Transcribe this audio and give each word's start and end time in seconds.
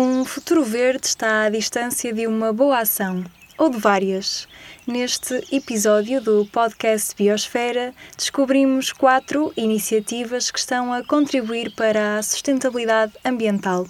Um 0.00 0.24
futuro 0.24 0.62
verde 0.62 1.08
está 1.08 1.42
à 1.42 1.48
distância 1.48 2.12
de 2.12 2.24
uma 2.24 2.52
boa 2.52 2.78
ação, 2.78 3.24
ou 3.58 3.68
de 3.68 3.78
várias. 3.78 4.46
Neste 4.86 5.44
episódio 5.50 6.20
do 6.20 6.46
podcast 6.52 7.16
Biosfera, 7.16 7.92
descobrimos 8.16 8.92
quatro 8.92 9.52
iniciativas 9.56 10.52
que 10.52 10.58
estão 10.60 10.92
a 10.92 11.02
contribuir 11.02 11.74
para 11.74 12.16
a 12.16 12.22
sustentabilidade 12.22 13.12
ambiental. 13.24 13.88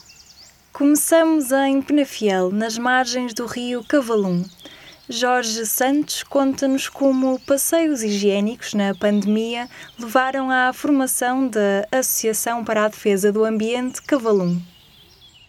Começamos 0.73 1.53
em 1.53 1.83
Penafiel, 1.83 2.51
nas 2.53 2.79
margens 2.79 3.35
do 3.35 3.45
rio 3.45 3.85
Cavalum. 3.85 4.47
Jorge 5.11 5.67
Santos 5.67 6.23
conta-nos 6.23 6.89
como 6.89 7.39
passeios 7.41 8.03
higiênicos 8.03 8.73
na 8.73 8.95
pandemia 8.95 9.69
levaram 9.99 10.51
à 10.51 10.73
formação 10.73 11.47
da 11.47 11.87
Associação 11.93 12.65
para 12.65 12.87
a 12.87 12.89
Defesa 12.89 13.31
do 13.31 13.45
Ambiente 13.45 14.01
Cavalum. 14.01 14.59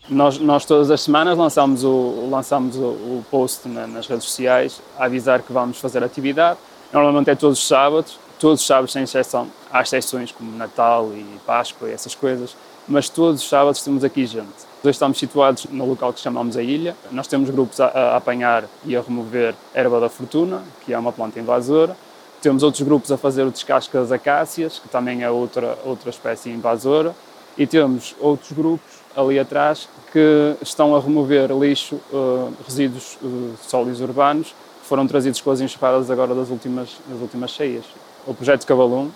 Nós, 0.08 0.40
nós 0.40 0.66
todas 0.66 0.90
as 0.90 1.02
semanas 1.02 1.38
lançamos 1.38 1.84
o, 1.84 2.30
lançamos 2.32 2.76
o, 2.78 2.82
o 2.82 3.26
post 3.30 3.68
na, 3.68 3.86
nas 3.86 4.08
redes 4.08 4.26
sociais 4.26 4.82
a 4.98 5.06
avisar 5.06 5.42
que 5.42 5.52
vamos 5.52 5.78
fazer 5.80 6.04
atividade. 6.04 6.58
Normalmente 6.92 7.30
é 7.30 7.36
todos 7.36 7.60
os 7.60 7.68
sábados, 7.68 8.18
todos 8.40 8.62
os 8.62 8.66
sábados 8.66 8.92
sem 8.92 9.04
exceção. 9.04 9.48
Há 9.72 9.82
exceções 9.82 10.32
como 10.32 10.56
Natal 10.56 11.12
e 11.14 11.26
Páscoa 11.46 11.90
e 11.90 11.94
essas 11.94 12.16
coisas, 12.16 12.56
mas 12.88 13.10
todos 13.10 13.42
os 13.44 13.50
sábados 13.50 13.84
temos 13.84 14.04
aqui 14.04 14.26
gente. 14.26 14.68
Hoje 14.82 14.92
estamos 14.92 15.20
situados 15.20 15.66
no 15.66 15.86
local 15.86 16.12
que 16.14 16.22
chamamos 16.22 16.58
a 16.58 16.64
ilha. 16.64 16.96
Nós 17.12 17.28
temos 17.28 17.50
grupos 17.50 17.80
a, 17.80 17.88
a 17.88 18.16
apanhar 18.16 18.64
e 18.86 18.96
a 18.96 19.02
remover 19.02 19.54
erva 19.74 20.00
da 20.00 20.10
fortuna, 20.10 20.64
que 20.86 20.94
é 20.94 20.98
uma 20.98 21.12
planta 21.12 21.40
invasora. 21.40 21.96
Temos 22.42 22.64
outros 22.64 22.82
grupos 22.82 23.12
a 23.12 23.18
fazer 23.18 23.44
o 23.44 23.52
descasque 23.52 23.94
das 23.94 24.12
acácias, 24.12 24.80
que 24.80 24.88
também 24.88 25.22
é 25.22 25.30
outra, 25.30 25.78
outra 25.84 26.10
espécie 26.10 26.50
invasora. 26.50 27.14
E 27.58 27.68
temos 27.68 28.16
outros 28.20 28.54
grupos 28.54 28.99
ali 29.16 29.40
atrás 29.40 29.90
que 30.12 30.56
estão 30.62 30.96
a 30.96 31.00
remover 31.00 31.52
lixo, 31.52 31.96
uh, 32.12 32.54
resíduos 32.66 33.18
uh, 33.22 33.54
sólidos 33.62 34.02
urbanos, 34.02 34.48
que 34.82 34.88
foram 34.88 35.08
trazidos 35.08 35.42
com 35.42 35.52
as 35.52 35.62
enxurradas 35.62 36.10
agora 36.10 36.34
das 36.34 36.50
últimas, 36.50 36.98
das 37.08 37.20
últimas 37.20 37.52
cheias. 37.52 37.86
O 38.26 38.34
projeto 38.34 38.66
Cavalum, 38.66 39.10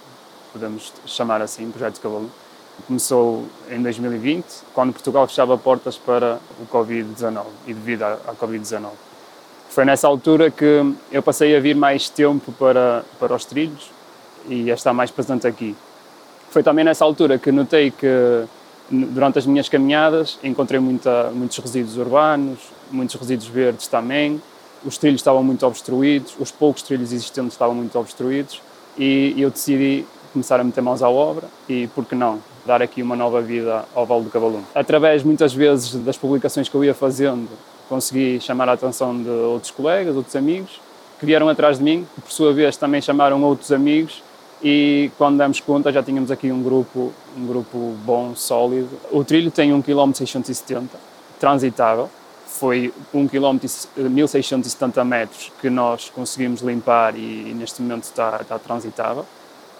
podemos 0.51 0.93
chamar 1.05 1.41
assim, 1.41 1.69
projeto 1.71 1.99
Cavalum, 1.99 2.29
Começou 2.87 3.45
em 3.69 3.81
2020, 3.81 4.45
quando 4.73 4.93
Portugal 4.93 5.27
fechava 5.27 5.57
portas 5.57 5.95
para 5.95 6.39
o 6.59 6.65
Covid-19 6.65 7.45
e 7.67 7.73
devido 7.73 8.03
à, 8.03 8.17
Covid-19. 8.41 8.89
Foi 9.69 9.85
nessa 9.85 10.07
altura 10.07 10.51
que 10.51 10.93
eu 11.11 11.23
passei 11.23 11.55
a 11.55 11.59
vir 11.59 11.75
mais 11.75 12.09
tempo 12.09 12.51
para, 12.53 13.05
para 13.19 13.35
os 13.35 13.45
trilhos 13.45 13.89
e 14.49 14.71
a 14.71 14.73
estar 14.73 14.91
mais 14.91 15.11
presente 15.11 15.47
aqui. 15.47 15.75
Foi 16.49 16.61
também 16.61 16.83
nessa 16.83 17.05
altura 17.05 17.37
que 17.37 17.51
notei 17.51 17.89
que 17.89 18.43
durante 18.89 19.39
as 19.39 19.45
minhas 19.45 19.69
caminhadas 19.69 20.37
encontrei 20.43 20.79
muita, 20.79 21.31
muitos 21.33 21.57
resíduos 21.57 21.97
urbanos, 21.97 22.59
muitos 22.91 23.15
resíduos 23.15 23.47
verdes 23.47 23.87
também, 23.87 24.41
os 24.85 24.97
trilhos 24.97 25.21
estavam 25.21 25.43
muito 25.43 25.65
obstruídos, 25.65 26.35
os 26.39 26.51
poucos 26.51 26.83
trilhos 26.83 27.11
existentes 27.11 27.53
estavam 27.53 27.75
muito 27.75 27.97
obstruídos 27.97 28.61
e 28.97 29.33
eu 29.37 29.49
decidi 29.49 30.05
começar 30.31 30.59
a 30.59 30.63
meter 30.63 30.81
mãos 30.81 31.01
à 31.01 31.09
obra 31.09 31.47
e, 31.69 31.87
por 31.87 32.05
que 32.05 32.15
não, 32.15 32.39
dar 32.65 32.81
aqui 32.81 33.01
uma 33.01 33.15
nova 33.15 33.41
vida 33.41 33.85
ao 33.93 34.05
Vale 34.05 34.23
do 34.23 34.29
Cavalume. 34.29 34.65
Através, 34.73 35.23
muitas 35.23 35.53
vezes, 35.53 35.93
das 36.03 36.17
publicações 36.17 36.67
que 36.67 36.75
eu 36.75 36.83
ia 36.83 36.93
fazendo, 36.93 37.49
consegui 37.87 38.39
chamar 38.41 38.67
a 38.67 38.73
atenção 38.73 39.15
de 39.21 39.29
outros 39.29 39.71
colegas, 39.71 40.15
outros 40.15 40.35
amigos, 40.35 40.81
que 41.19 41.25
vieram 41.25 41.47
atrás 41.47 41.77
de 41.77 41.83
mim, 41.83 42.05
que 42.15 42.21
por 42.21 42.31
sua 42.31 42.51
vez 42.51 42.75
também 42.75 42.99
chamaram 42.99 43.41
outros 43.43 43.71
amigos 43.71 44.23
e 44.63 45.11
quando 45.17 45.37
demos 45.37 45.59
conta 45.59 45.91
já 45.91 46.01
tínhamos 46.01 46.31
aqui 46.31 46.49
um 46.51 46.63
grupo, 46.63 47.11
um 47.37 47.45
grupo 47.45 47.95
bom, 48.05 48.33
sólido. 48.33 48.89
O 49.11 49.23
trilho 49.23 49.51
tem 49.51 49.73
1 49.73 49.81
km 49.81 50.13
670, 50.13 50.97
transitável, 51.37 52.09
foi 52.47 52.93
1 53.13 53.27
km 53.27 53.57
1670 53.97 55.03
metros 55.03 55.51
que 55.59 55.69
nós 55.69 56.09
conseguimos 56.09 56.61
limpar 56.61 57.17
e, 57.17 57.53
neste 57.53 57.81
momento 57.81 58.03
está, 58.03 58.37
está 58.41 58.57
transitável. 58.57 59.25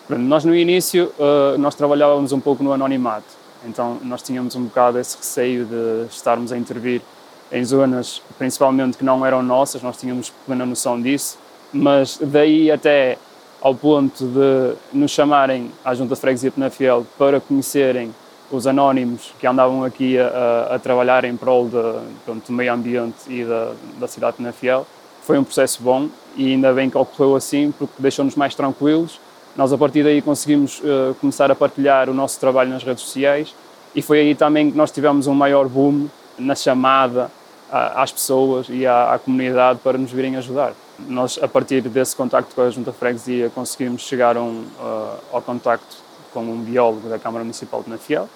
Nós 0.09 0.44
no 0.44 0.53
início 0.53 1.13
uh, 1.18 1.58
nós 1.58 1.75
trabalhávamos 1.75 2.34
um 2.34 2.40
pouco 2.41 2.62
no 2.62 2.74
anonimato, 2.74 3.28
então 3.66 3.97
nós 4.03 4.22
tínhamos 4.22 4.53
um 4.53 4.66
bocado 4.66 5.00
esse 5.00 5.16
receio 5.16 5.66
de 5.66 6.08
estarmos 6.13 6.52
a 6.52 6.58
intervir 6.58 7.02
em 7.50 7.63
zonas 7.63 8.22
principalmente 8.38 8.97
que 8.97 9.06
não 9.06 9.25
eram 9.25 9.41
nossas, 9.41 9.81
nós 9.81 9.96
tínhamos 9.96 10.34
plena 10.46 10.66
noção 10.66 11.02
disso, 11.02 11.38
mas 11.72 12.19
daí 12.22 12.69
até 12.69 13.18
ao 13.63 13.74
ponto 13.74 14.25
de 14.25 14.75
nos 14.91 15.09
chamarem 15.09 15.72
à 15.84 15.96
Junta 15.96 16.13
de 16.13 16.22
Freguesia 16.22 16.51
Penafiel 16.51 17.07
para 17.18 17.40
conhecerem 17.40 18.13
os 18.51 18.68
anónimos 18.68 19.34
que 19.40 19.47
andavam 19.47 19.84
aqui 19.84 20.19
a, 20.19 20.75
a, 20.75 20.79
trabalhar 20.79 21.24
em 21.24 21.35
prol 21.35 21.69
de, 21.69 21.81
pronto, 22.25 22.46
do 22.46 22.53
meio 22.53 22.73
ambiente 22.73 23.16
e 23.28 23.44
da, 23.44 23.72
da 24.00 24.07
cidade 24.07 24.34
de 24.34 24.38
Penafiel, 24.44 24.85
foi 25.23 25.40
um 25.40 25.44
processo 25.44 25.81
bom 25.81 26.09
e 26.35 26.52
ainda 26.52 26.72
bem 26.73 26.90
que 26.90 26.97
ocorreu 26.97 27.35
assim 27.35 27.73
porque 27.79 27.96
deixou-nos 28.00 28.35
mais 28.35 28.53
tranquilos 28.53 29.19
nós, 29.56 29.72
a 29.72 29.78
partir 29.78 30.03
daí, 30.03 30.19
conseguimos 30.19 30.79
uh, 30.79 31.13
começar 31.22 31.52
a 31.52 31.56
partilhar 31.56 32.09
o 32.09 32.13
nosso 32.13 32.40
trabalho 32.40 32.72
nas 32.72 32.84
redes 32.84 33.03
sociais 33.03 33.53
e 33.94 34.02
foi 34.02 34.19
aí 34.19 34.34
também 34.34 34.72
que 34.72 34.78
nós 34.78 34.90
tivemos 34.90 35.28
um 35.28 35.34
maior 35.35 35.68
boom 35.68 36.07
na 36.40 36.56
chamada 36.56 37.29
às 37.72 38.12
pessoas 38.12 38.68
e 38.69 38.85
à, 38.85 39.13
à, 39.13 39.19
comunidade 39.19 39.79
para 39.84 39.97
nos 39.97 40.12
virem 40.12 40.35
ajudar. 40.38 40.73
Nós, 41.00 41.40
a 41.42 41.48
partir 41.48 41.81
desse 41.81 42.16
contacto 42.16 42.54
com 42.54 42.62
a 42.62 42.70
Junta 42.70 42.94
Freguesia, 42.94 43.50
conseguimos 43.50 44.04
chegar 44.04 44.38
um, 44.38 44.64
uh, 44.80 45.18
ao 45.31 45.42
contacto 45.42 45.98
com 46.34 46.42
um 46.42 46.62
biólogo 46.62 47.09
da 47.09 47.18
Câmara 47.18 47.44
Municipal 47.44 47.84
de 47.84 47.90
Nafiel 47.90 48.30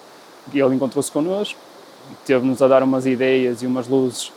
e 0.53 0.59
ele 0.59 0.75
encontrou-se 0.75 1.11
connosco, 1.11 1.59
teve-nos 2.25 2.61
a 2.61 2.67
dar 2.67 2.83
umas 2.83 3.05
ideias 3.05 3.61
e 3.61 3.67
umas 3.67 3.87
luzes 3.87 4.31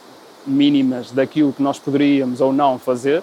mínimas 0.46 1.12
daquilo 1.12 1.52
que 1.52 1.62
nós 1.62 1.78
poderíamos 1.78 2.40
ou 2.40 2.52
não 2.52 2.78
fazer 2.78 3.22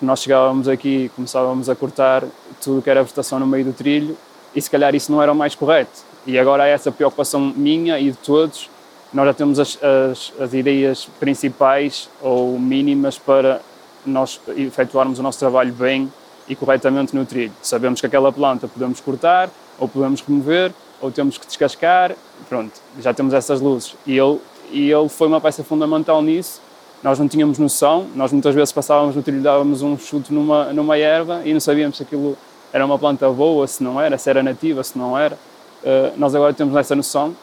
nós 0.00 0.22
chegávamos 0.22 0.68
aqui 0.68 1.06
e 1.06 1.08
começávamos 1.08 1.68
a 1.68 1.74
cortar 1.74 2.24
tudo 2.62 2.80
que 2.80 2.88
era 2.88 3.02
vegetação 3.02 3.40
no 3.40 3.46
meio 3.46 3.64
do 3.64 3.72
trilho 3.72 4.16
e 4.54 4.62
se 4.62 4.70
calhar 4.70 4.94
isso 4.94 5.10
não 5.10 5.20
era 5.20 5.32
o 5.32 5.34
mais 5.34 5.54
correto. 5.56 6.04
E 6.24 6.38
agora 6.38 6.66
essa 6.66 6.92
preocupação 6.92 7.40
minha 7.40 7.98
e 7.98 8.12
de 8.12 8.16
todos, 8.16 8.70
nós 9.12 9.26
já 9.26 9.34
temos 9.34 9.58
as, 9.58 9.78
as, 9.82 10.32
as 10.38 10.54
ideias 10.54 11.06
principais 11.18 12.08
ou 12.20 12.58
mínimas 12.58 13.18
para 13.18 13.60
nós 14.06 14.40
efetuarmos 14.56 15.18
o 15.18 15.22
nosso 15.22 15.38
trabalho 15.38 15.72
bem 15.72 16.12
e 16.48 16.56
corretamente 16.56 17.14
no 17.14 17.26
trilho. 17.26 17.52
Sabemos 17.62 18.00
que 18.00 18.06
aquela 18.06 18.32
planta 18.32 18.66
podemos 18.66 19.00
cortar 19.00 19.50
ou 19.78 19.88
podemos 19.88 20.20
remover 20.20 20.72
ou 21.00 21.10
temos 21.10 21.38
que 21.38 21.46
descascar, 21.46 22.14
pronto, 22.48 22.72
já 23.00 23.14
temos 23.14 23.32
essas 23.34 23.60
luzes. 23.60 23.94
E 24.06 24.16
ele, 24.18 24.40
e 24.70 24.90
ele 24.90 25.08
foi 25.08 25.28
uma 25.28 25.40
peça 25.40 25.62
fundamental 25.62 26.20
nisso 26.22 26.60
nós 27.02 27.18
não 27.18 27.28
tínhamos 27.28 27.58
noção, 27.58 28.06
nós 28.14 28.32
muitas 28.32 28.54
vezes 28.54 28.72
passávamos 28.72 29.14
no 29.14 29.22
trilho, 29.22 29.40
dávamos 29.40 29.82
um 29.82 29.96
chute 29.96 30.32
numa, 30.32 30.72
numa 30.72 30.98
erva 30.98 31.42
e 31.44 31.52
não 31.52 31.60
sabíamos 31.60 31.96
se 31.96 32.02
aquilo 32.02 32.36
era 32.72 32.84
uma 32.84 32.98
planta 32.98 33.28
boa, 33.30 33.66
se 33.66 33.82
não 33.82 34.00
era, 34.00 34.18
se 34.18 34.28
era 34.28 34.42
nativa, 34.42 34.82
se 34.82 34.98
não 34.98 35.16
era. 35.16 35.38
Uh, 35.82 36.18
nós 36.18 36.34
agora 36.34 36.52
temos 36.52 36.74
essa 36.74 36.96
noção 36.96 37.36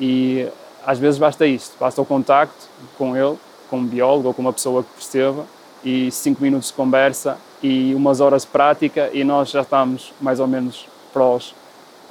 e 0.00 0.48
às 0.86 0.98
vezes 0.98 1.18
basta 1.18 1.46
isto, 1.46 1.76
basta 1.78 2.00
o 2.00 2.06
contacto 2.06 2.68
com 2.96 3.14
ele, 3.14 3.36
com 3.68 3.78
um 3.78 3.84
biólogo 3.84 4.28
ou 4.28 4.34
com 4.34 4.40
uma 4.40 4.52
pessoa 4.52 4.82
que 4.82 4.88
perceba 4.94 5.44
e 5.84 6.10
cinco 6.10 6.42
minutos 6.42 6.68
de 6.68 6.74
conversa 6.74 7.36
e 7.62 7.94
umas 7.94 8.20
horas 8.20 8.42
de 8.42 8.48
prática 8.48 9.10
e 9.12 9.24
nós 9.24 9.50
já 9.50 9.62
estamos 9.62 10.12
mais 10.20 10.40
ou 10.40 10.46
menos 10.46 10.86
prós 11.12 11.54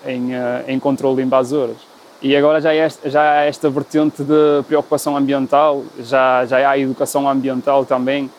em, 0.05 0.33
uh, 0.33 0.63
em 0.67 0.79
controle 0.79 1.17
de 1.17 1.23
invasoras. 1.23 1.91
E 2.21 2.35
agora 2.35 2.61
já, 2.61 2.73
é, 2.73 2.87
já 3.05 3.21
há 3.21 3.45
esta 3.45 3.67
vertente 3.67 4.23
de 4.23 4.63
preocupação 4.67 5.17
ambiental, 5.17 5.83
já, 5.99 6.45
já 6.45 6.69
há 6.69 6.77
educação 6.77 7.27
ambiental 7.27 7.83
também. 7.83 8.29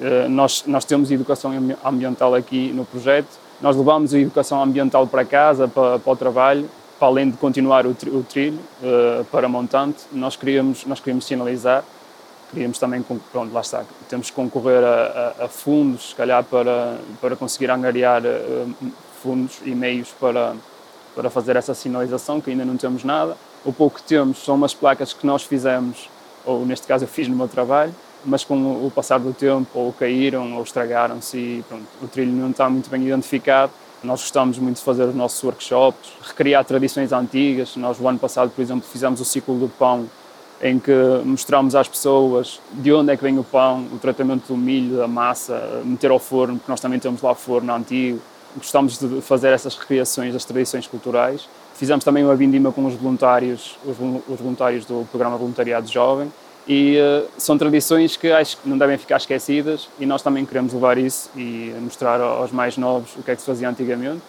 Eh, 0.00 0.28
nós, 0.28 0.62
nós 0.64 0.84
temos 0.84 1.10
educação 1.10 1.52
ambiental 1.84 2.36
aqui 2.36 2.72
no 2.72 2.84
projeto. 2.84 3.28
Nós 3.60 3.76
levamos 3.76 4.14
a 4.14 4.18
educação 4.18 4.62
ambiental 4.62 5.08
para 5.08 5.24
casa, 5.24 5.66
para, 5.66 5.98
para 5.98 6.12
o 6.12 6.16
trabalho, 6.16 6.68
para 7.00 7.08
além 7.08 7.30
de 7.30 7.36
continuar 7.36 7.84
o, 7.84 7.94
trilho 7.94 8.60
uh, 8.80 9.24
para 9.24 9.48
montante. 9.48 10.04
Nós 10.12 10.36
queríamos, 10.36 10.86
nós 10.86 11.00
queríamos 11.00 11.24
sinalizar, 11.24 11.82
queríamos 12.52 12.78
também, 12.78 13.02
pronto, 13.32 13.52
lá 13.52 13.62
está, 13.62 13.84
temos 14.08 14.30
que 14.30 14.36
concorrer 14.36 14.84
a, 14.84 15.34
a, 15.40 15.44
a 15.46 15.48
fundos, 15.48 16.10
se 16.10 16.14
calhar, 16.14 16.44
para, 16.44 16.98
para 17.20 17.34
conseguir 17.34 17.70
angariar 17.70 18.22
uh, 18.22 18.92
fundos 19.22 19.58
e 19.64 19.74
meios 19.74 20.10
para 20.20 20.54
para 21.14 21.30
fazer 21.30 21.56
essa 21.56 21.74
sinalização, 21.74 22.40
que 22.40 22.50
ainda 22.50 22.64
não 22.64 22.76
temos 22.76 23.04
nada. 23.04 23.36
O 23.64 23.72
pouco 23.72 23.98
que 23.98 24.02
temos 24.02 24.38
são 24.38 24.54
umas 24.54 24.74
placas 24.74 25.12
que 25.12 25.26
nós 25.26 25.42
fizemos, 25.42 26.08
ou 26.44 26.64
neste 26.64 26.86
caso 26.86 27.04
eu 27.04 27.08
fiz 27.08 27.28
no 27.28 27.36
meu 27.36 27.48
trabalho, 27.48 27.94
mas 28.24 28.44
com 28.44 28.54
o 28.54 28.90
passar 28.90 29.18
do 29.18 29.32
tempo 29.32 29.68
ou 29.78 29.92
caíram 29.92 30.56
ou 30.56 30.62
estragaram-se 30.62 31.36
e 31.36 31.64
pronto, 31.68 31.86
o 32.00 32.08
trilho 32.08 32.32
não 32.32 32.50
está 32.50 32.68
muito 32.68 32.88
bem 32.88 33.06
identificado. 33.06 33.72
Nós 34.02 34.20
gostamos 34.20 34.58
muito 34.58 34.76
de 34.76 34.82
fazer 34.82 35.04
os 35.04 35.14
nossos 35.14 35.42
workshops, 35.44 36.12
recriar 36.22 36.64
tradições 36.64 37.12
antigas. 37.12 37.76
Nós, 37.76 38.00
o 38.00 38.08
ano 38.08 38.18
passado, 38.18 38.50
por 38.50 38.60
exemplo, 38.60 38.84
fizemos 38.88 39.20
o 39.20 39.24
ciclo 39.24 39.56
do 39.58 39.68
pão, 39.68 40.08
em 40.62 40.78
que 40.78 40.92
mostramos 41.24 41.74
às 41.74 41.88
pessoas 41.88 42.60
de 42.72 42.92
onde 42.92 43.12
é 43.12 43.16
que 43.16 43.22
vem 43.22 43.36
o 43.38 43.42
pão, 43.42 43.84
o 43.92 43.98
tratamento 43.98 44.46
do 44.46 44.56
milho, 44.56 44.96
da 44.96 45.08
massa, 45.08 45.82
meter 45.84 46.10
ao 46.10 46.20
forno, 46.20 46.56
porque 46.56 46.70
nós 46.70 46.80
também 46.80 47.00
temos 47.00 47.20
lá 47.20 47.34
forno 47.34 47.74
antigo, 47.74 48.20
gostamos 48.56 48.98
de 48.98 49.20
fazer 49.20 49.52
essas 49.52 49.76
recriações 49.76 50.32
das 50.32 50.44
tradições 50.44 50.86
culturais. 50.86 51.48
Fizemos 51.74 52.04
também 52.04 52.22
uma 52.22 52.36
vindima 52.36 52.70
com 52.70 52.86
os 52.86 52.94
voluntários, 52.94 53.76
os, 53.84 53.96
os 54.28 54.38
voluntários 54.38 54.84
do 54.84 55.06
programa 55.10 55.36
Voluntariado 55.36 55.90
Jovem, 55.90 56.30
e 56.66 56.96
uh, 56.96 57.26
são 57.36 57.58
tradições 57.58 58.16
que 58.16 58.30
acho 58.30 58.56
que 58.58 58.68
não 58.68 58.78
devem 58.78 58.96
ficar 58.96 59.16
esquecidas 59.16 59.88
e 59.98 60.06
nós 60.06 60.22
também 60.22 60.46
queremos 60.46 60.72
levar 60.72 60.96
isso 60.96 61.28
e 61.36 61.74
mostrar 61.80 62.20
aos 62.20 62.52
mais 62.52 62.76
novos 62.76 63.16
o 63.16 63.22
que 63.22 63.32
é 63.32 63.34
que 63.34 63.40
se 63.40 63.46
fazia 63.46 63.68
antigamente, 63.68 64.22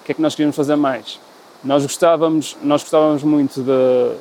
o 0.00 0.04
que 0.04 0.10
é 0.10 0.14
que 0.14 0.20
nós 0.20 0.34
queríamos 0.34 0.56
fazer 0.56 0.74
mais. 0.74 1.20
Nós 1.62 1.84
gostávamos, 1.84 2.56
nós 2.60 2.82
gostávamos 2.82 3.22
muito 3.22 3.62
de, 3.62 4.16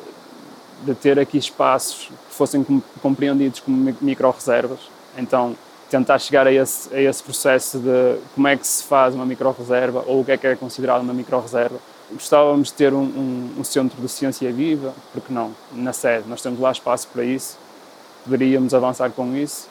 de 0.84 0.94
ter 0.94 1.20
aqui 1.20 1.38
espaços 1.38 2.08
que 2.08 2.36
fossem 2.36 2.66
compreendidos 3.02 3.60
como 3.60 3.94
micro-reservas, 4.02 4.80
então 5.18 5.56
tentar 5.90 6.20
chegar 6.20 6.48
a 6.48 6.52
esse, 6.52 6.94
a 6.94 7.02
esse 7.02 7.24
processo 7.24 7.80
de 7.80 8.18
como 8.34 8.48
é 8.48 8.58
que 8.58 8.66
se 8.66 8.84
faz 8.84 9.14
uma 9.14 9.26
micro-reserva 9.26 10.04
ou 10.08 10.22
o 10.22 10.26
que 10.26 10.32
é 10.32 10.38
que 10.38 10.48
é 10.48 10.56
considerado 10.56 11.02
uma 11.02 11.14
micro-reserva. 11.14 11.78
Gostávamos 12.12 12.68
de 12.68 12.74
ter 12.74 12.94
um, 12.94 13.04
um, 13.04 13.56
um, 13.60 13.64
centro 13.64 14.00
de 14.02 14.08
ciência 14.10 14.52
viva, 14.52 14.94
porque 15.12 15.34
não, 15.34 15.56
na 15.72 15.94
sede, 15.94 16.28
nós 16.28 16.42
temos 16.42 16.60
lá 16.60 16.72
espaço 16.72 17.08
para 17.12 17.24
isso, 17.24 17.58
poderíamos 18.24 18.74
avançar 18.74 19.10
com 19.12 19.36
isso. 19.36 19.68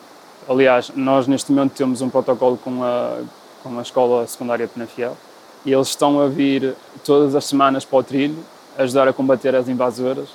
Aliás, 0.48 0.90
nós 0.94 1.26
neste 1.26 1.52
momento 1.52 1.72
temos 1.72 2.00
um 2.00 2.08
protocolo 2.08 2.56
com 2.56 2.82
a, 2.82 3.20
com 3.62 3.78
a 3.78 3.82
Escola 3.82 4.26
Secundária 4.26 4.66
de 4.66 4.72
Penafiel. 4.72 5.16
E 5.64 5.72
eles 5.72 5.88
estão 5.88 6.20
a 6.20 6.28
vir 6.28 6.74
todas 7.04 7.34
as 7.34 7.44
semanas 7.46 7.84
para 7.84 7.98
o 7.98 8.02
trilho, 8.02 8.36
ajudar 8.76 9.08
a 9.08 9.12
combater 9.12 9.54
as 9.54 9.68
invasoras, 9.68 10.28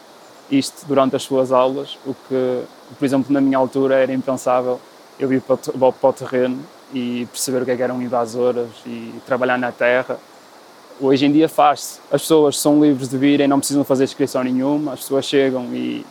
isto 0.51 0.85
durante 0.87 1.15
as 1.15 1.23
suas 1.23 1.51
aulas, 1.51 1.97
o 2.05 2.13
que, 2.13 2.63
por 2.97 3.05
exemplo, 3.05 3.33
na 3.33 3.41
minha 3.41 3.57
altura 3.57 3.95
era 3.95 4.13
impensável 4.13 4.79
eu 5.19 5.31
ir 5.31 5.41
para, 5.41 5.57
para 5.57 6.09
o 6.09 6.13
terreno 6.13 6.59
e 6.93 7.27
perceber 7.31 7.61
o 7.61 7.65
que, 7.65 7.71
é 7.71 7.75
que 7.75 7.83
eram 7.83 8.01
invasoras 8.01 8.69
e 8.85 9.13
trabalhar 9.25 9.57
na 9.57 9.71
terra 9.71 10.17
hoje 10.99 11.25
em 11.25 11.31
dia 11.31 11.47
faz-se. 11.47 11.99
As 12.11 12.21
pessoas 12.21 12.57
são 12.57 12.81
livres 12.83 13.09
de 13.09 13.17
virem, 13.17 13.47
não 13.47 13.59
precisam 13.59 13.83
fazer 13.83 14.03
inscrição 14.03 14.43
nenhuma, 14.43 14.93
as 14.93 15.01
pessoas 15.01 15.25
chegam 15.25 15.65
e 15.73 16.05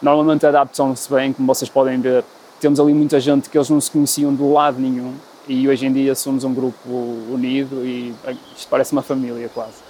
normalmente 0.00 0.46
adaptam-se 0.46 1.12
bem, 1.12 1.32
como 1.32 1.46
vocês 1.46 1.68
podem 1.68 2.00
ver. 2.00 2.24
Temos 2.60 2.80
ali 2.80 2.92
muita 2.94 3.20
gente 3.20 3.48
que 3.48 3.56
eles 3.56 3.70
não 3.70 3.80
se 3.80 3.90
conheciam 3.90 4.34
de 4.34 4.42
lado 4.42 4.80
nenhum 4.80 5.14
e 5.48 5.68
hoje 5.68 5.86
em 5.86 5.92
dia 5.92 6.14
somos 6.14 6.44
um 6.44 6.52
grupo 6.52 6.88
unido 7.30 7.84
e 7.84 8.14
isto 8.56 8.68
parece 8.68 8.92
uma 8.92 9.02
família 9.02 9.48
quase. 9.52 9.89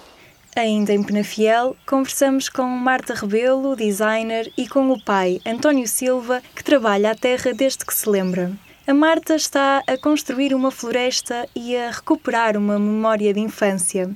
Ainda 0.56 0.93
em 0.93 1.02
Penafiel, 1.02 1.76
conversamos 1.87 2.49
com 2.49 2.64
Marta 2.64 3.14
Rebelo, 3.14 3.76
designer, 3.76 4.52
e 4.56 4.67
com 4.67 4.91
o 4.91 5.00
pai, 5.00 5.41
António 5.47 5.87
Silva, 5.87 6.43
que 6.56 6.64
trabalha 6.64 7.12
a 7.12 7.14
terra 7.14 7.52
desde 7.55 7.85
que 7.85 7.94
se 7.94 8.08
lembra. 8.08 8.50
A 8.85 8.93
Marta 8.93 9.37
está 9.37 9.81
a 9.87 9.97
construir 9.97 10.52
uma 10.52 10.73
floresta 10.73 11.49
e 11.55 11.76
a 11.76 11.93
recuperar 11.93 12.56
uma 12.56 12.81
memória 12.81 13.32
de 13.32 13.38
infância. 13.38 14.11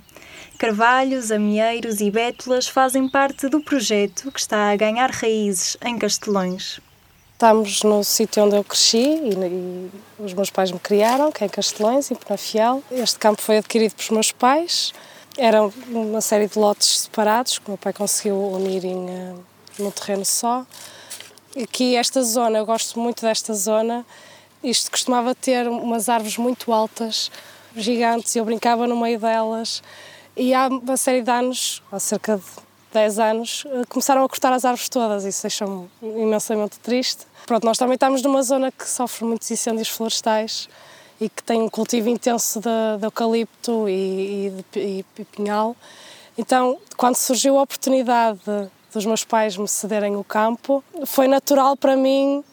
Carvalhos, 0.58 1.30
amieiros 1.30 2.00
e 2.00 2.10
bétulas 2.10 2.66
fazem 2.66 3.08
parte 3.08 3.48
do 3.48 3.60
projeto 3.60 4.32
que 4.32 4.40
está 4.40 4.72
a 4.72 4.76
ganhar 4.76 5.12
raízes 5.12 5.76
em 5.84 5.96
Castelões. 5.96 6.80
Estamos 7.34 7.84
no 7.84 8.02
sítio 8.02 8.42
onde 8.42 8.56
eu 8.56 8.64
cresci 8.64 8.98
e, 8.98 9.34
e, 9.34 9.90
os 10.18 10.34
meus 10.34 10.50
pais 10.50 10.72
me 10.72 10.80
criaram, 10.80 11.30
que 11.30 11.44
é 11.44 11.46
em 11.46 11.50
Castelões, 11.50 12.10
em 12.10 12.16
Penafiel. 12.16 12.82
Este 12.90 13.18
campo 13.20 13.40
foi 13.40 13.58
adquirido 13.58 13.94
pelos 13.94 14.10
meus 14.10 14.32
pais. 14.32 14.92
Era 15.36 15.68
uma 15.88 16.20
série 16.20 16.46
de 16.46 16.56
lotes 16.56 17.00
separados 17.00 17.58
que 17.58 17.66
o 17.66 17.70
meu 17.72 17.78
pai 17.78 17.92
conseguiu 17.92 18.36
unir 18.36 18.84
em, 18.84 19.04
uh, 19.04 19.44
num 19.78 19.90
terreno 19.90 20.24
só. 20.24 20.64
Aqui 21.60 21.96
esta 21.96 22.22
zona, 22.22 22.58
eu 22.58 22.66
gosto 22.66 23.00
muito 23.00 23.22
desta 23.22 23.52
zona. 23.52 24.06
Isto 24.62 24.92
costumava 24.92 25.34
ter 25.34 25.66
umas 25.66 26.08
árvores 26.08 26.38
muito 26.38 26.72
altas, 26.72 27.32
gigantes, 27.76 28.34
e 28.36 28.38
eu 28.38 28.44
brincava 28.44 28.86
no 28.86 29.00
meio 29.00 29.18
delas. 29.18 29.82
E 30.36 30.54
há 30.54 30.68
uma 30.68 30.96
série 30.96 31.20
de 31.20 31.30
anos, 31.30 31.82
há 31.90 31.98
cerca 31.98 32.36
de 32.36 32.44
10 32.92 33.18
anos, 33.18 33.64
eh, 33.66 33.82
começaram 33.88 34.24
a 34.24 34.28
cortar 34.28 34.52
as 34.52 34.64
árvores 34.64 34.88
todas. 34.88 35.24
Isso 35.24 35.42
deixou-me 35.42 35.90
imensamente 36.00 36.78
triste. 36.78 37.26
Pronto, 37.44 37.64
nós 37.64 37.76
também 37.76 37.94
estamos 37.94 38.22
numa 38.22 38.42
zona 38.42 38.70
que 38.70 38.88
sofre 38.88 39.24
muitos 39.24 39.50
incêndios 39.50 39.88
florestais 39.88 40.68
e 41.20 41.28
que 41.28 41.42
tem 41.42 41.62
um 41.62 41.68
cultivo 41.68 42.08
intenso 42.08 42.60
de, 42.60 42.98
de 42.98 43.06
eucalipto 43.06 43.88
e, 43.88 44.46
e, 44.46 44.64
de, 44.72 44.80
e, 45.18 45.24
pinhal. 45.24 45.76
Então, 46.36 46.78
quando 46.96 47.16
surgiu 47.16 47.58
a 47.58 47.62
oportunidade 47.62 48.40
dos 48.92 49.06
meus 49.06 49.24
pais 49.24 49.56
me 49.56 49.68
cederem 49.68 50.16
o 50.16 50.24
campo, 50.24 50.82
foi 51.06 51.28
natural 51.28 51.76
para 51.76 51.96
mim 51.96 52.44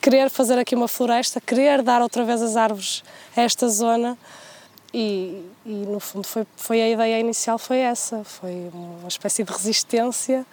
querer 0.00 0.30
fazer 0.30 0.58
aqui 0.58 0.74
uma 0.74 0.88
floresta, 0.88 1.40
querer 1.40 1.82
dar 1.82 2.02
outra 2.02 2.24
vez 2.24 2.40
as 2.42 2.56
árvores 2.56 3.02
a 3.36 3.42
esta 3.42 3.68
zona 3.68 4.16
e, 4.92 5.44
e, 5.66 5.70
no 5.70 6.00
fundo 6.00 6.26
foi, 6.26 6.46
foi 6.56 6.80
a 6.80 6.88
ideia 6.88 7.20
inicial 7.20 7.58
foi 7.58 7.78
essa, 7.78 8.24
foi 8.24 8.70
uma 8.72 9.08
espécie 9.08 9.44
de 9.44 9.52
resistência 9.52 10.46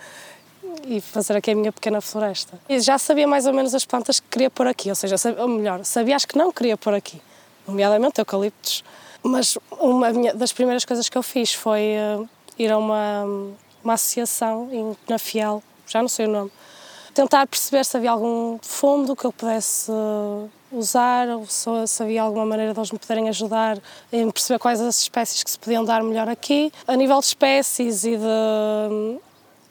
e 0.87 1.01
fazer 1.01 1.35
aqui 1.37 1.51
a 1.51 1.55
minha 1.55 1.71
pequena 1.71 2.01
floresta. 2.01 2.59
E 2.67 2.79
já 2.79 2.97
sabia 2.97 3.27
mais 3.27 3.45
ou 3.45 3.53
menos 3.53 3.73
as 3.73 3.85
plantas 3.85 4.19
que 4.19 4.27
queria 4.29 4.49
pôr 4.49 4.67
aqui, 4.67 4.89
ou 4.89 4.95
seja, 4.95 5.17
sabia, 5.17 5.41
ou 5.41 5.47
melhor, 5.47 5.83
sabia 5.83 6.15
as 6.15 6.25
que 6.25 6.37
não 6.37 6.51
queria 6.51 6.77
pôr 6.77 6.93
aqui, 6.93 7.21
nomeadamente 7.67 8.19
eucaliptos. 8.19 8.83
Mas 9.23 9.57
uma 9.79 10.11
das 10.33 10.53
primeiras 10.53 10.85
coisas 10.85 11.09
que 11.09 11.17
eu 11.17 11.23
fiz 11.23 11.53
foi 11.53 11.95
uh, 12.19 12.29
ir 12.59 12.71
a 12.71 12.77
uma, 12.77 13.23
uma 13.83 13.93
associação 13.93 14.69
em 14.71 14.93
Penafiel, 15.05 15.63
já 15.87 16.01
não 16.01 16.09
sei 16.09 16.27
o 16.27 16.29
nome, 16.29 16.51
tentar 17.13 17.47
perceber 17.47 17.83
se 17.85 17.95
havia 17.97 18.11
algum 18.11 18.59
fundo 18.61 19.15
que 19.15 19.25
eu 19.25 19.31
pudesse 19.31 19.89
uh, 19.89 20.49
usar, 20.71 21.27
ou 21.29 21.45
se 21.47 22.03
havia 22.03 22.21
alguma 22.21 22.45
maneira 22.45 22.73
de 22.73 22.79
eles 22.79 22.91
me 22.91 22.99
poderem 22.99 23.29
ajudar 23.29 23.79
em 24.11 24.29
perceber 24.29 24.59
quais 24.59 24.81
as 24.81 25.01
espécies 25.01 25.43
que 25.43 25.49
se 25.49 25.57
podiam 25.57 25.83
dar 25.83 26.03
melhor 26.03 26.27
aqui. 26.27 26.71
A 26.85 26.95
nível 26.95 27.19
de 27.19 27.25
espécies 27.25 28.03
e 28.03 28.17
de, 28.17 29.19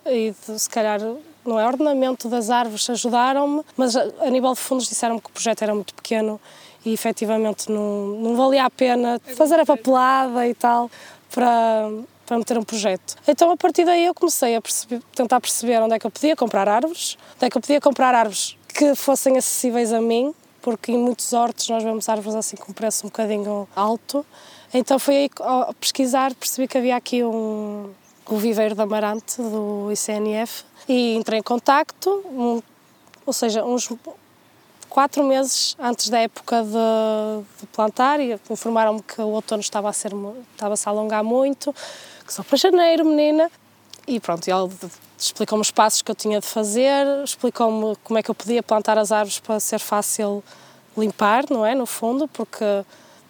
e 0.07 0.35
de 0.47 0.59
se 0.59 0.69
calhar, 0.69 1.01
não 1.45 1.61
é 1.61 1.67
ordenamento 1.67 2.29
das 2.29 2.51
árvores, 2.51 2.89
ajudaram-me, 2.89 3.63
mas 3.77 3.97
a 3.97 4.31
nível 4.31 4.53
de 4.55 4.61
fundos 4.61 4.89
disseram-me 4.89 5.21
que 5.21 5.29
o 5.29 5.33
projeto 5.33 5.63
era 5.63 5.75
muito 5.75 5.95
pequeno 5.95 6.41
e 6.85 6.93
efetivamente 6.93 7.71
não, 7.71 8.09
não 8.19 8.37
valia 8.37 8.65
a 8.65 8.71
pena 8.71 9.21
fazer 9.37 9.59
a 9.59 9.65
papelada 9.65 10.47
e 10.47 10.55
tal 10.55 10.91
para, 11.31 11.91
para 12.27 12.39
meter 12.39 12.59
um 12.59 12.63
projeto. 12.63 13.17
Então 13.27 13.51
a 13.51 13.57
partir 13.57 13.85
daí 13.85 14.05
eu 14.05 14.15
comecei 14.15 14.55
a 14.57 14.61
perceber, 14.61 15.03
tentar 15.15 15.41
perceber 15.41 15.81
onde 15.81 15.95
é 15.95 15.99
que 15.99 16.07
eu 16.07 16.11
podia 16.11 16.37
comprar 16.37 16.69
árvores, 16.69 17.17
onde 17.37 17.47
é 17.47 17.51
que 17.51 17.57
eu 17.57 17.61
podia 17.61 17.81
comprar 17.81 18.15
árvores 18.15 18.57
que 18.69 18.95
fossem 18.95 19.37
acessíveis 19.37 19.93
a 19.93 20.01
mim, 20.01 20.35
porque 20.61 20.93
em 20.93 20.99
muitos 20.99 21.33
hortos 21.33 21.69
nós 21.69 21.83
vemos 21.83 22.09
árvores 22.09 22.35
assim 22.35 22.57
com 22.57 22.73
um 22.73 22.75
preço 22.75 23.07
um 23.07 23.09
bocadinho 23.09 23.69
alto. 23.75 24.25
Então 24.73 24.99
foi 24.99 25.17
aí 25.17 25.31
a 25.41 25.73
pesquisar, 25.75 26.35
percebi 26.35 26.67
que 26.67 26.77
havia 26.77 26.97
aqui 26.97 27.23
um, 27.23 27.91
o 28.29 28.37
viveiro 28.37 28.75
de 28.75 28.81
Amarante 28.81 29.37
do 29.41 29.91
ICNF 29.93 30.65
e 30.89 31.15
entrei 31.15 31.41
em 31.41 31.43
contacto, 31.43 32.11
um, 32.27 32.63
ou 33.27 33.33
seja, 33.33 33.65
uns 33.65 33.91
quatro 34.89 35.25
meses 35.25 35.77
antes 35.79 36.09
da 36.09 36.21
época 36.21 36.63
de, 36.63 37.61
de 37.61 37.67
plantar 37.67 38.21
e 38.21 38.39
informaram-me 38.49 39.03
que 39.03 39.21
o 39.21 39.29
outono 39.29 39.61
estava 39.61 39.89
a 39.89 39.93
ser 39.93 40.13
estava 40.53 40.77
-se 40.77 40.89
a 40.89 40.93
alongar 40.93 41.25
muito, 41.25 41.75
que 42.25 42.33
só 42.33 42.43
para 42.43 42.57
janeiro, 42.57 43.05
menina. 43.05 43.51
E 44.07 44.21
pronto, 44.21 44.47
ele 44.47 44.71
explicou-me 45.19 45.63
os 45.63 45.71
passos 45.71 46.03
que 46.03 46.11
eu 46.11 46.15
tinha 46.15 46.41
de 46.41 46.47
fazer, 46.47 47.07
explicou-me 47.25 47.97
como 48.05 48.19
é 48.19 48.23
que 48.23 48.31
eu 48.31 48.35
podia 48.35 48.63
plantar 48.63 48.99
as 48.99 49.11
árvores 49.11 49.39
para 49.39 49.59
ser 49.59 49.79
fácil 49.79 50.45
limpar, 50.97 51.45
não 51.51 51.65
é? 51.65 51.75
No 51.75 51.87
fundo, 51.87 52.29
porque 52.29 52.85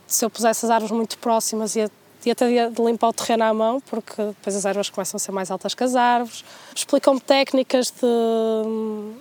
se 0.07 0.25
eu 0.25 0.31
pusesse 0.31 0.67
as 0.67 0.71
árvores 0.71 0.95
muito 0.95 1.17
próximas 1.19 1.77
ia, 1.77 1.91
ia 2.27 2.35
ter 2.35 2.71
de 2.71 2.83
limpar 2.83 3.09
o 3.09 3.13
terreno 3.13 3.45
à 3.45 3.55
mão, 3.55 3.81
porque 3.81 4.23
depois 4.23 4.57
as 4.57 4.67
árvores 4.67 4.91
começam 4.91 5.17
a 5.17 5.19
ser 5.19 5.33
mais 5.33 5.51
altas 5.51 5.75
que 5.75 5.85
as 5.85 5.95
árvores. 5.95 6.45
Explicou-me 6.75 7.21
técnicas 7.21 7.91
de 7.91 8.07
hum, 8.07 9.15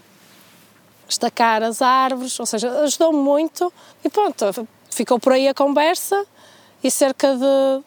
estacar 1.07 1.63
as 1.63 1.81
árvores, 1.81 2.39
ou 2.39 2.45
seja, 2.45 2.69
ajudou-me 2.81 3.19
muito 3.19 3.72
e 4.03 4.10
pronto, 4.10 4.45
ficou 4.89 5.19
por 5.19 5.33
aí 5.33 5.48
a 5.48 5.53
conversa 5.53 6.25
e 6.83 6.89
cerca 6.91 7.36
de. 7.36 7.83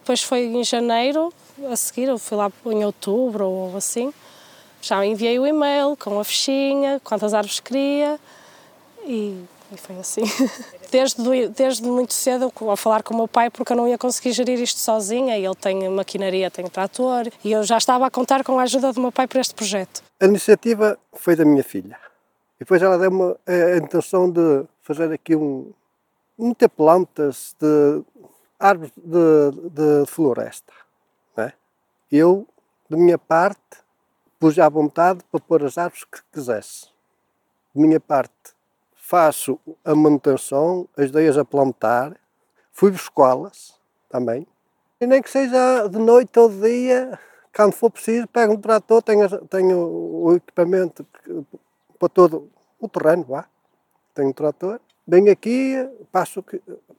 Depois 0.00 0.22
foi 0.22 0.46
em 0.46 0.64
janeiro, 0.64 1.32
a 1.70 1.76
seguir, 1.76 2.08
eu 2.08 2.18
fui 2.18 2.36
lá 2.36 2.50
em 2.66 2.84
outubro 2.84 3.46
ou 3.46 3.76
assim, 3.76 4.12
já 4.80 5.04
enviei 5.04 5.38
o 5.38 5.46
e-mail 5.46 5.96
com 5.96 6.18
a 6.18 6.24
fichinha, 6.24 7.00
quantas 7.04 7.34
árvores 7.34 7.60
queria 7.60 8.18
e, 9.04 9.38
e 9.72 9.76
foi 9.76 9.96
assim. 9.98 10.22
Desde, 10.90 11.48
desde 11.50 11.84
muito 11.84 12.12
cedo, 12.12 12.52
ao 12.60 12.76
falar 12.76 13.04
com 13.04 13.14
o 13.14 13.16
meu 13.16 13.28
pai, 13.28 13.48
porque 13.48 13.72
eu 13.72 13.76
não 13.76 13.86
ia 13.86 13.96
conseguir 13.96 14.32
gerir 14.32 14.60
isto 14.60 14.80
sozinha, 14.80 15.38
ele 15.38 15.54
tem 15.54 15.88
maquinaria, 15.88 16.50
tem 16.50 16.66
trator, 16.66 17.28
e 17.44 17.52
eu 17.52 17.62
já 17.62 17.78
estava 17.78 18.06
a 18.06 18.10
contar 18.10 18.42
com 18.42 18.58
a 18.58 18.64
ajuda 18.64 18.92
do 18.92 19.00
meu 19.00 19.12
pai 19.12 19.28
para 19.28 19.40
este 19.40 19.54
projeto. 19.54 20.02
A 20.20 20.24
iniciativa 20.24 20.98
foi 21.12 21.36
da 21.36 21.44
minha 21.44 21.62
filha. 21.62 21.96
E 22.56 22.60
depois 22.60 22.82
ela 22.82 22.98
deu-me 22.98 23.36
a 23.46 23.76
intenção 23.76 24.28
de 24.28 24.64
fazer 24.82 25.12
aqui 25.12 25.36
um. 25.36 25.72
muitas 26.36 26.68
plantas 26.68 27.54
de 27.60 28.02
árvores 28.58 28.92
de, 28.96 29.70
de 29.70 30.06
floresta. 30.06 30.72
Eu, 32.10 32.48
de 32.88 32.96
minha 32.96 33.16
parte, 33.16 33.78
pus 34.40 34.58
à 34.58 34.68
vontade 34.68 35.20
para 35.30 35.38
pôr 35.38 35.64
as 35.64 35.78
árvores 35.78 36.04
que 36.04 36.18
quisesse. 36.32 36.86
De 37.72 37.80
minha 37.80 38.00
parte, 38.00 38.52
faço 39.10 39.58
a 39.84 39.92
manutenção, 39.92 40.88
ajudei-as 40.96 41.36
a 41.36 41.44
plantar, 41.44 42.16
fui 42.70 42.92
buscá-las 42.92 43.74
também. 44.08 44.46
E 45.00 45.06
nem 45.06 45.20
que 45.20 45.28
seja 45.28 45.88
de 45.88 45.98
noite 45.98 46.38
ou 46.38 46.48
de 46.48 46.60
dia, 46.60 47.18
quando 47.52 47.72
for 47.72 47.90
preciso, 47.90 48.28
pego 48.28 48.52
um 48.52 48.56
trator, 48.56 49.02
tenho, 49.02 49.28
tenho 49.46 49.78
o 49.78 50.36
equipamento 50.36 51.04
para 51.98 52.08
todo 52.08 52.48
o 52.78 52.88
terreno, 52.88 53.24
vá. 53.24 53.46
Tenho 54.14 54.28
um 54.28 54.32
trator, 54.32 54.80
venho 55.04 55.32
aqui, 55.32 55.74
passo, 56.12 56.44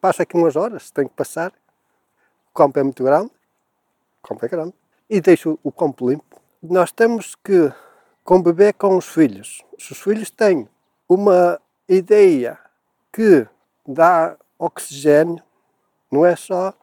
passo 0.01 0.21
aqui 0.21 0.35
umas 0.35 0.57
horas, 0.57 0.91
tenho 0.91 1.07
que 1.07 1.15
passar. 1.15 1.53
O 2.49 2.53
campo 2.53 2.77
é 2.77 2.83
muito 2.83 3.05
grande, 3.05 3.31
o 4.21 4.27
campo 4.27 4.45
é 4.45 4.49
grande, 4.49 4.73
e 5.09 5.21
deixo 5.21 5.57
o 5.63 5.71
campo 5.71 6.09
limpo. 6.09 6.41
Nós 6.61 6.91
temos 6.91 7.35
que 7.35 7.71
conviver 8.21 8.73
com 8.73 8.97
os 8.97 9.07
filhos. 9.07 9.63
Se 9.79 9.93
os 9.93 10.01
filhos 10.01 10.29
têm 10.29 10.67
uma 11.07 11.60
ideia 11.87 12.57
que 13.11 13.47
dá 13.87 14.37
oxigênio, 14.57 15.43
não 16.11 16.25
é 16.25 16.35
só 16.35 16.73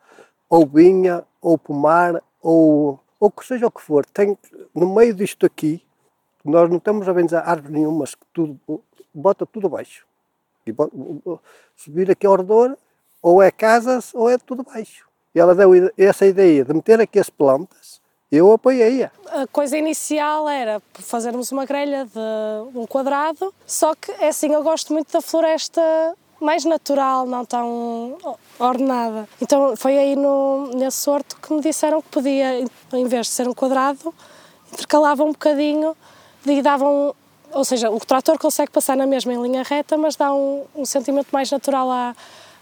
ou 0.48 0.66
vinha, 0.66 1.24
ou 1.40 1.58
pomar, 1.58 2.22
ou, 2.40 2.98
ou 3.20 3.30
que 3.30 3.44
seja 3.46 3.66
o 3.66 3.70
que 3.70 3.82
for. 3.82 4.04
Tem, 4.06 4.36
no 4.74 4.94
meio 4.94 5.14
disto 5.14 5.44
aqui, 5.44 5.82
nós 6.44 6.70
não 6.70 6.78
estamos 6.78 7.08
a 7.08 7.12
vender 7.12 7.36
árvores 7.36 7.70
nenhumas, 7.70 8.14
que 8.14 8.24
tudo, 8.32 8.58
bota 9.12 9.44
tudo 9.44 9.66
abaixo. 9.66 10.06
E 10.66 10.74
subir 11.76 12.10
aqui 12.10 12.26
ao 12.26 12.36
redor, 12.36 12.76
ou 13.22 13.42
é 13.42 13.50
casas, 13.50 14.14
ou 14.14 14.30
é 14.30 14.38
tudo 14.38 14.62
baixo. 14.62 15.06
E 15.34 15.40
ela 15.40 15.54
deu 15.54 15.70
essa 15.96 16.26
ideia 16.26 16.64
de 16.64 16.72
meter 16.72 17.00
aqui 17.00 17.18
as 17.18 17.28
plantas, 17.28 17.87
eu 18.30 18.52
apoiei-a. 18.52 19.10
A 19.26 19.46
coisa 19.46 19.76
inicial 19.76 20.48
era 20.48 20.82
fazermos 20.94 21.50
uma 21.50 21.64
grelha 21.64 22.04
de 22.06 22.78
um 22.78 22.86
quadrado, 22.86 23.52
só 23.66 23.94
que 23.94 24.10
é 24.12 24.28
assim, 24.28 24.52
eu 24.52 24.62
gosto 24.62 24.92
muito 24.92 25.12
da 25.12 25.20
floresta 25.20 25.82
mais 26.40 26.64
natural, 26.64 27.26
não 27.26 27.44
tão 27.44 28.16
ordenada. 28.58 29.28
Então 29.40 29.76
foi 29.76 29.98
aí 29.98 30.14
no, 30.16 30.70
nesse 30.74 31.08
horto 31.08 31.36
que 31.36 31.52
me 31.52 31.60
disseram 31.60 32.00
que 32.00 32.08
podia, 32.08 32.60
em 32.92 33.06
vez 33.06 33.26
de 33.26 33.32
ser 33.32 33.48
um 33.48 33.54
quadrado, 33.54 34.14
intercalava 34.72 35.24
um 35.24 35.32
bocadinho 35.32 35.96
e 36.46 36.62
davam, 36.62 37.14
ou 37.52 37.64
seja, 37.64 37.90
o 37.90 37.98
trator 37.98 38.38
consegue 38.38 38.70
passar 38.70 38.96
na 38.96 39.06
mesma 39.06 39.32
em 39.32 39.42
linha 39.42 39.62
reta, 39.62 39.96
mas 39.96 40.16
dá 40.16 40.32
um, 40.32 40.64
um 40.76 40.84
sentimento 40.84 41.28
mais 41.32 41.50
natural 41.50 41.90
à, 41.90 42.14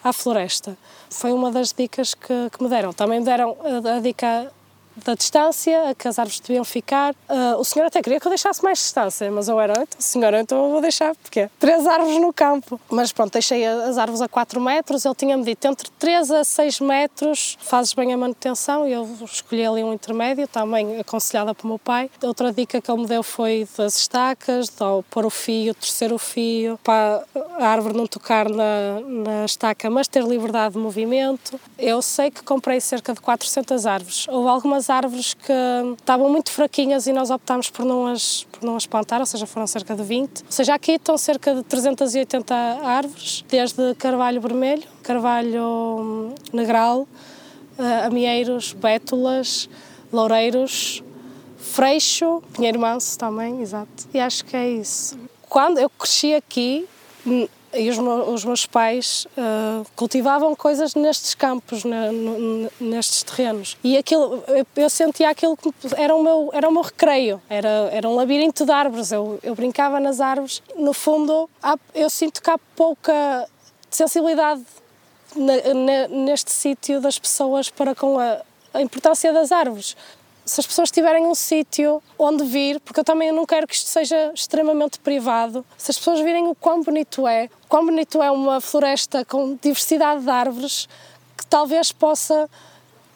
à 0.03 0.13
floresta. 0.13 0.77
Foi 1.11 1.33
uma 1.33 1.51
das 1.51 1.73
dicas 1.73 2.15
que, 2.15 2.51
que 2.51 2.63
me 2.63 2.69
deram. 2.69 2.93
Também 2.93 3.21
me 3.21 3.25
deram 3.27 3.57
a, 3.63 3.97
a 3.97 4.01
dica 4.01 4.51
da 5.05 5.15
distância 5.15 5.91
a 5.91 5.95
que 5.95 6.09
as 6.09 6.19
árvores 6.19 6.41
deviam 6.41 6.65
ficar. 6.65 7.15
Uh, 7.29 7.59
o 7.59 7.65
senhor 7.65 7.87
até 7.87 8.03
queria 8.03 8.21
que 8.21 8.27
eu 8.27 8.31
deixasse 8.31 8.63
mais 8.63 8.79
distância, 8.79 9.31
mas 9.31 9.49
eu 9.49 9.61
era, 9.61 9.73
então, 9.73 10.01
senhora, 10.01 10.41
então 10.41 10.65
eu 10.65 10.71
vou 10.71 10.81
deixar, 10.81 11.15
porque 11.17 11.49
três 11.59 11.87
árvores 11.87 12.21
no 12.21 12.33
campo. 12.33 12.81
Mas 12.91 13.13
pronto, 13.13 13.33
deixei 13.33 13.67
as 13.67 13.99
árvores 13.99 14.21
a 14.21 14.29
4 14.29 14.61
metros, 14.61 15.05
ele 15.05 15.15
tinha-me 15.15 15.45
dito 15.45 15.67
entre 15.67 15.89
3 15.99 16.31
a 16.31 16.45
6 16.45 16.81
metros, 16.81 17.59
fazes 17.61 17.93
bem 17.95 18.13
a 18.13 18.17
manutenção, 18.17 18.87
e 18.87 18.93
eu 18.93 19.09
escolhi 19.25 19.65
ali 19.65 19.83
um 19.83 19.93
intermédio, 19.93 20.49
também 20.49 20.99
aconselhada 20.99 21.55
pelo 21.55 21.71
meu 21.71 21.79
pai. 21.79 22.11
Outra 22.23 22.53
dica 22.53 22.81
que 22.81 22.91
ele 22.91 23.03
me 23.03 23.07
deu 23.07 23.23
foi 23.23 23.69
das 23.77 23.97
estacas, 23.97 24.69
de 24.69 25.03
pôr 25.11 25.27
o 25.27 25.31
fio, 25.31 25.75
terceiro 25.75 26.15
o 26.15 26.19
fio, 26.19 26.79
para 26.83 27.25
a 27.59 27.67
árvore 27.67 27.97
não 27.97 28.07
tocar 28.07 28.49
na, 28.49 29.01
na 29.01 29.45
estaca, 29.45 29.89
mas 29.91 30.09
ter 30.09 30.23
liberdade 30.23 30.75
de 30.75 30.81
movimento. 30.81 31.59
Eu 31.79 32.01
sei 32.03 32.31
que 32.31 32.43
comprei 32.43 32.81
cerca 32.81 33.13
de 33.13 33.21
400 33.21 33.87
árvores. 33.87 34.27
Houve 34.29 34.49
algumas 34.49 34.86
árvores 34.91 35.35
que 35.35 35.53
estavam 35.99 36.31
muito 36.31 36.51
fraquinhas 36.51 37.07
e 37.07 37.13
nós 37.13 37.31
optámos 37.31 37.71
por 37.71 37.85
não 37.85 38.07
as, 38.07 38.45
por 38.45 38.65
não 38.65 38.77
as 38.77 38.87
plantar, 38.87 39.21
ou 39.21 39.27
seja, 39.27 39.47
foram 39.47 39.67
cerca 39.67 39.95
de 39.95 40.03
20. 40.03 40.43
Ou 40.45 40.51
seja, 40.51 40.75
aqui 40.75 40.93
estão 40.93 41.17
cerca 41.19 41.55
de 41.55 41.63
380 41.63 42.55
árvores, 42.55 43.45
desde 43.49 43.95
carvalho 43.95 44.41
vermelho, 44.41 44.83
carvalho 45.03 45.63
hum, 45.63 46.35
negral, 46.53 47.07
eh, 47.79 48.07
amieiros, 48.07 48.73
bétulas, 48.73 49.69
loureiros, 50.13 51.03
freixo, 51.57 52.43
pinheiro 52.53 52.81
manso 52.81 53.19
também, 53.19 53.61
exato. 53.61 54.09
E 54.15 54.21
acho 54.21 54.45
que 54.45 54.57
é 54.57 54.69
isso. 54.71 55.19
Quando 55.49 55.79
eu 55.79 55.91
cresci 55.91 56.35
aqui, 56.35 56.89
e 57.79 57.91
os, 57.91 57.99
meus, 57.99 58.29
os 58.29 58.45
meus 58.45 58.67
pais 58.67 59.27
uh, 59.37 59.87
cultivavam 59.95 60.55
coisas 60.55 60.95
nestes 60.95 61.35
campos, 61.35 61.85
na, 61.85 62.11
no, 62.11 62.71
nestes 62.81 63.23
terrenos. 63.23 63.77
E 63.83 63.97
aquilo, 63.97 64.43
eu, 64.49 64.67
eu, 64.77 64.91
sentia 64.91 65.31
aquilo 65.31 65.57
que 65.57 65.73
era 65.97 66.15
o 66.15 66.23
meu, 66.23 66.51
era 66.53 66.69
o 66.69 66.73
meu 66.73 66.83
recreio, 66.83 67.41
era, 67.49 67.69
era 67.93 68.09
um 68.09 68.15
labirinto 68.15 68.65
de 68.65 68.73
árvores. 68.73 69.13
Eu, 69.13 69.39
eu 69.43 69.55
brincava 69.55 70.01
nas 70.01 70.21
árvores. 70.21 70.63
No 70.77 70.93
fundo, 70.93 71.49
há, 71.63 71.77
eu 71.95 72.11
sinto 72.11 72.43
que 72.43 72.51
há 72.51 72.59
pouca 72.75 73.49
sensibilidade 73.91 74.65
na, 75.35 75.75
na, 75.75 76.09
neste 76.09 76.51
sítio 76.51 77.01
das 77.01 77.19
pessoas 77.19 77.71
para 77.71 77.95
com 77.95 78.19
a, 78.19 78.41
a 78.73 78.83
importância 78.83 79.33
das 79.33 79.53
árvores 79.53 79.97
se 80.47 80.61
as 80.61 80.67
pessoas 80.67 80.93
tiverem 80.93 81.27
um 81.27 81.35
sítio 81.35 82.01
onde 82.17 82.45
vir, 82.45 82.79
porque 82.81 83.01
eu 83.01 83.05
também 83.05 83.33
não 83.33 83.45
quero 83.45 83.67
que 83.67 83.75
isto 83.75 83.89
seja 83.89 84.31
extremamente 84.33 85.01
privado, 85.01 85.67
se 85.77 85.91
as 85.91 85.99
pessoas 85.99 86.21
virem 86.21 86.47
o 86.47 86.55
quão 86.55 86.85
bonito 86.85 87.27
é, 87.27 87.51
o 87.65 87.69
quão 87.69 87.85
bonito 87.85 88.23
é 88.23 88.31
uma 88.31 88.61
floresta 88.61 89.25
com 89.25 89.59
diversidade 89.61 90.23
de 90.23 90.31
árvores, 90.31 90.89
que 91.37 91.45
talvez 91.47 91.91
possa 91.91 92.49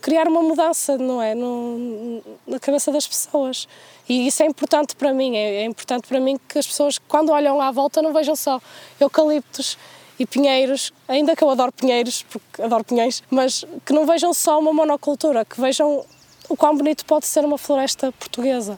criar 0.01 0.27
uma 0.27 0.43
mudança, 0.43 0.99
não 0.99 1.23
é? 1.23 1.35
No, 1.35 2.21
na 2.47 2.59
cabeça 2.59 2.91
das 2.91 3.07
pessoas. 3.07 3.69
E 4.09 4.27
isso 4.27 4.43
é 4.43 4.47
importante 4.47 4.97
para 4.97 5.15
mim, 5.15 5.37
é, 5.37 5.63
é 5.63 5.65
importante 5.65 6.09
para 6.09 6.19
mim 6.19 6.37
que 6.49 6.59
as 6.59 6.67
pessoas, 6.67 6.99
quando 6.99 7.31
olham 7.31 7.61
à 7.61 7.71
volta, 7.71 8.03
não 8.03 8.13
vejam 8.13 8.35
só 8.35 8.61
eucaliptos 8.99 9.79
e 10.19 10.27
pinheiros, 10.27 10.93
ainda 11.07 11.37
que 11.37 11.45
eu 11.45 11.51
adoro 11.51 11.71
pinheiros, 11.71 12.25
porque 12.25 12.61
adoro 12.61 12.83
pinheiros, 12.83 13.23
mas 13.31 13.65
que 13.87 13.93
não 13.93 14.05
vejam 14.05 14.35
só 14.35 14.59
uma 14.59 14.73
monocultura, 14.73 15.45
que 15.45 15.61
vejam 15.61 16.05
o 16.51 16.57
quão 16.57 16.77
bonito 16.77 17.05
pode 17.05 17.27
ser 17.27 17.45
uma 17.45 17.57
floresta 17.57 18.11
portuguesa. 18.11 18.77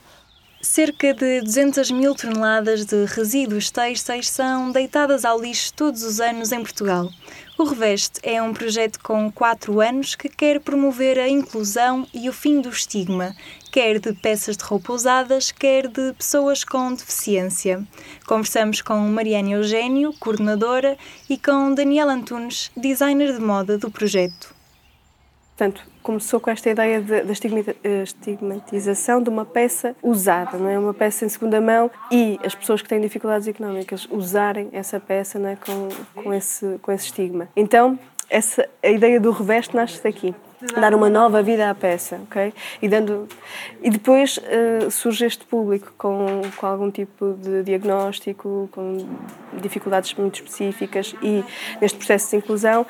Cerca 0.61 1.15
de 1.15 1.41
200 1.41 1.91
mil 1.91 2.15
toneladas 2.15 2.85
de 2.85 3.07
resíduos 3.07 3.71
têxteis 3.71 4.29
são 4.29 4.71
deitadas 4.71 5.25
ao 5.25 5.41
lixo 5.41 5.73
todos 5.73 6.03
os 6.03 6.21
anos 6.21 6.53
em 6.53 6.61
Portugal. 6.61 7.09
O 7.59 7.65
Reveste 7.65 8.21
é 8.23 8.43
um 8.43 8.53
projeto 8.53 9.01
com 9.03 9.33
quatro 9.33 9.81
anos 9.81 10.15
que 10.15 10.29
quer 10.29 10.61
promover 10.61 11.19
a 11.19 11.29
inclusão 11.29 12.07
e 12.13 12.29
o 12.29 12.33
fim 12.33 12.61
do 12.61 12.69
estigma, 12.69 13.35
quer 13.73 13.99
de 13.99 14.13
peças 14.13 14.57
de 14.57 14.65
roupa 14.65 14.93
usadas, 14.93 15.51
quer 15.51 15.89
de 15.89 16.13
pessoas 16.13 16.65
com 16.65 16.93
deficiência. 16.93 17.83
Conversamos 18.27 18.83
com 18.83 18.99
Mariana 18.99 19.53
Eugênio, 19.53 20.13
coordenadora, 20.21 20.99
e 21.29 21.39
com 21.39 21.75
Daniel 21.75 22.11
Antunes, 22.11 22.71
designer 22.77 23.33
de 23.33 23.41
moda 23.41 23.79
do 23.79 23.91
projeto. 23.91 24.55
Portanto, 25.57 25.92
começou 26.03 26.41
com 26.41 26.51
esta 26.51 26.69
ideia 26.71 27.01
da 27.01 27.17
eh, 27.19 28.03
estigmatização 28.03 29.23
de 29.23 29.29
uma 29.29 29.45
peça 29.45 29.95
usada, 30.03 30.59
não 30.59 30.69
é? 30.69 30.79
Uma 30.79 30.95
peça 30.95 31.25
em 31.25 31.29
segunda 31.29 31.61
mão 31.61 31.91
e 32.11 32.39
as 32.45 32.55
pessoas 32.55 32.83
que 32.83 32.89
têm 32.89 33.01
dificuldades 33.01 33.47
económicas 33.47 34.07
usarem 34.11 34.69
essa 34.73 34.99
peça 34.99 35.39
não 35.39 35.49
é? 35.49 35.57
com, 35.57 35.89
com, 36.23 36.35
esse, 36.35 36.79
com 36.83 36.93
esse 36.93 37.07
estigma. 37.07 37.49
Então, 37.57 37.99
essa, 38.29 38.69
a 38.83 38.89
ideia 38.89 39.21
do 39.21 39.31
reveste 39.31 39.77
nasce 39.77 40.03
daqui 40.03 40.35
dar 40.81 40.95
uma 40.95 41.11
nova 41.11 41.43
vida 41.43 41.69
à 41.69 41.75
peça, 41.75 42.21
ok? 42.23 42.53
E 42.81 42.89
dando 42.89 43.29
e 43.83 43.91
depois 43.91 44.39
uh, 44.39 44.91
surge 44.91 45.25
este 45.25 45.45
público 45.45 45.93
com, 45.99 46.43
com 46.57 46.67
algum 46.67 46.91
tipo 46.91 47.35
de 47.35 47.63
diagnóstico, 47.65 48.69
com 48.73 48.99
dificuldades 49.61 50.15
muito 50.15 50.37
específicas 50.37 51.15
e 51.23 51.45
neste 51.81 51.99
processo 51.99 52.31
de 52.31 52.37
inclusão 52.37 52.87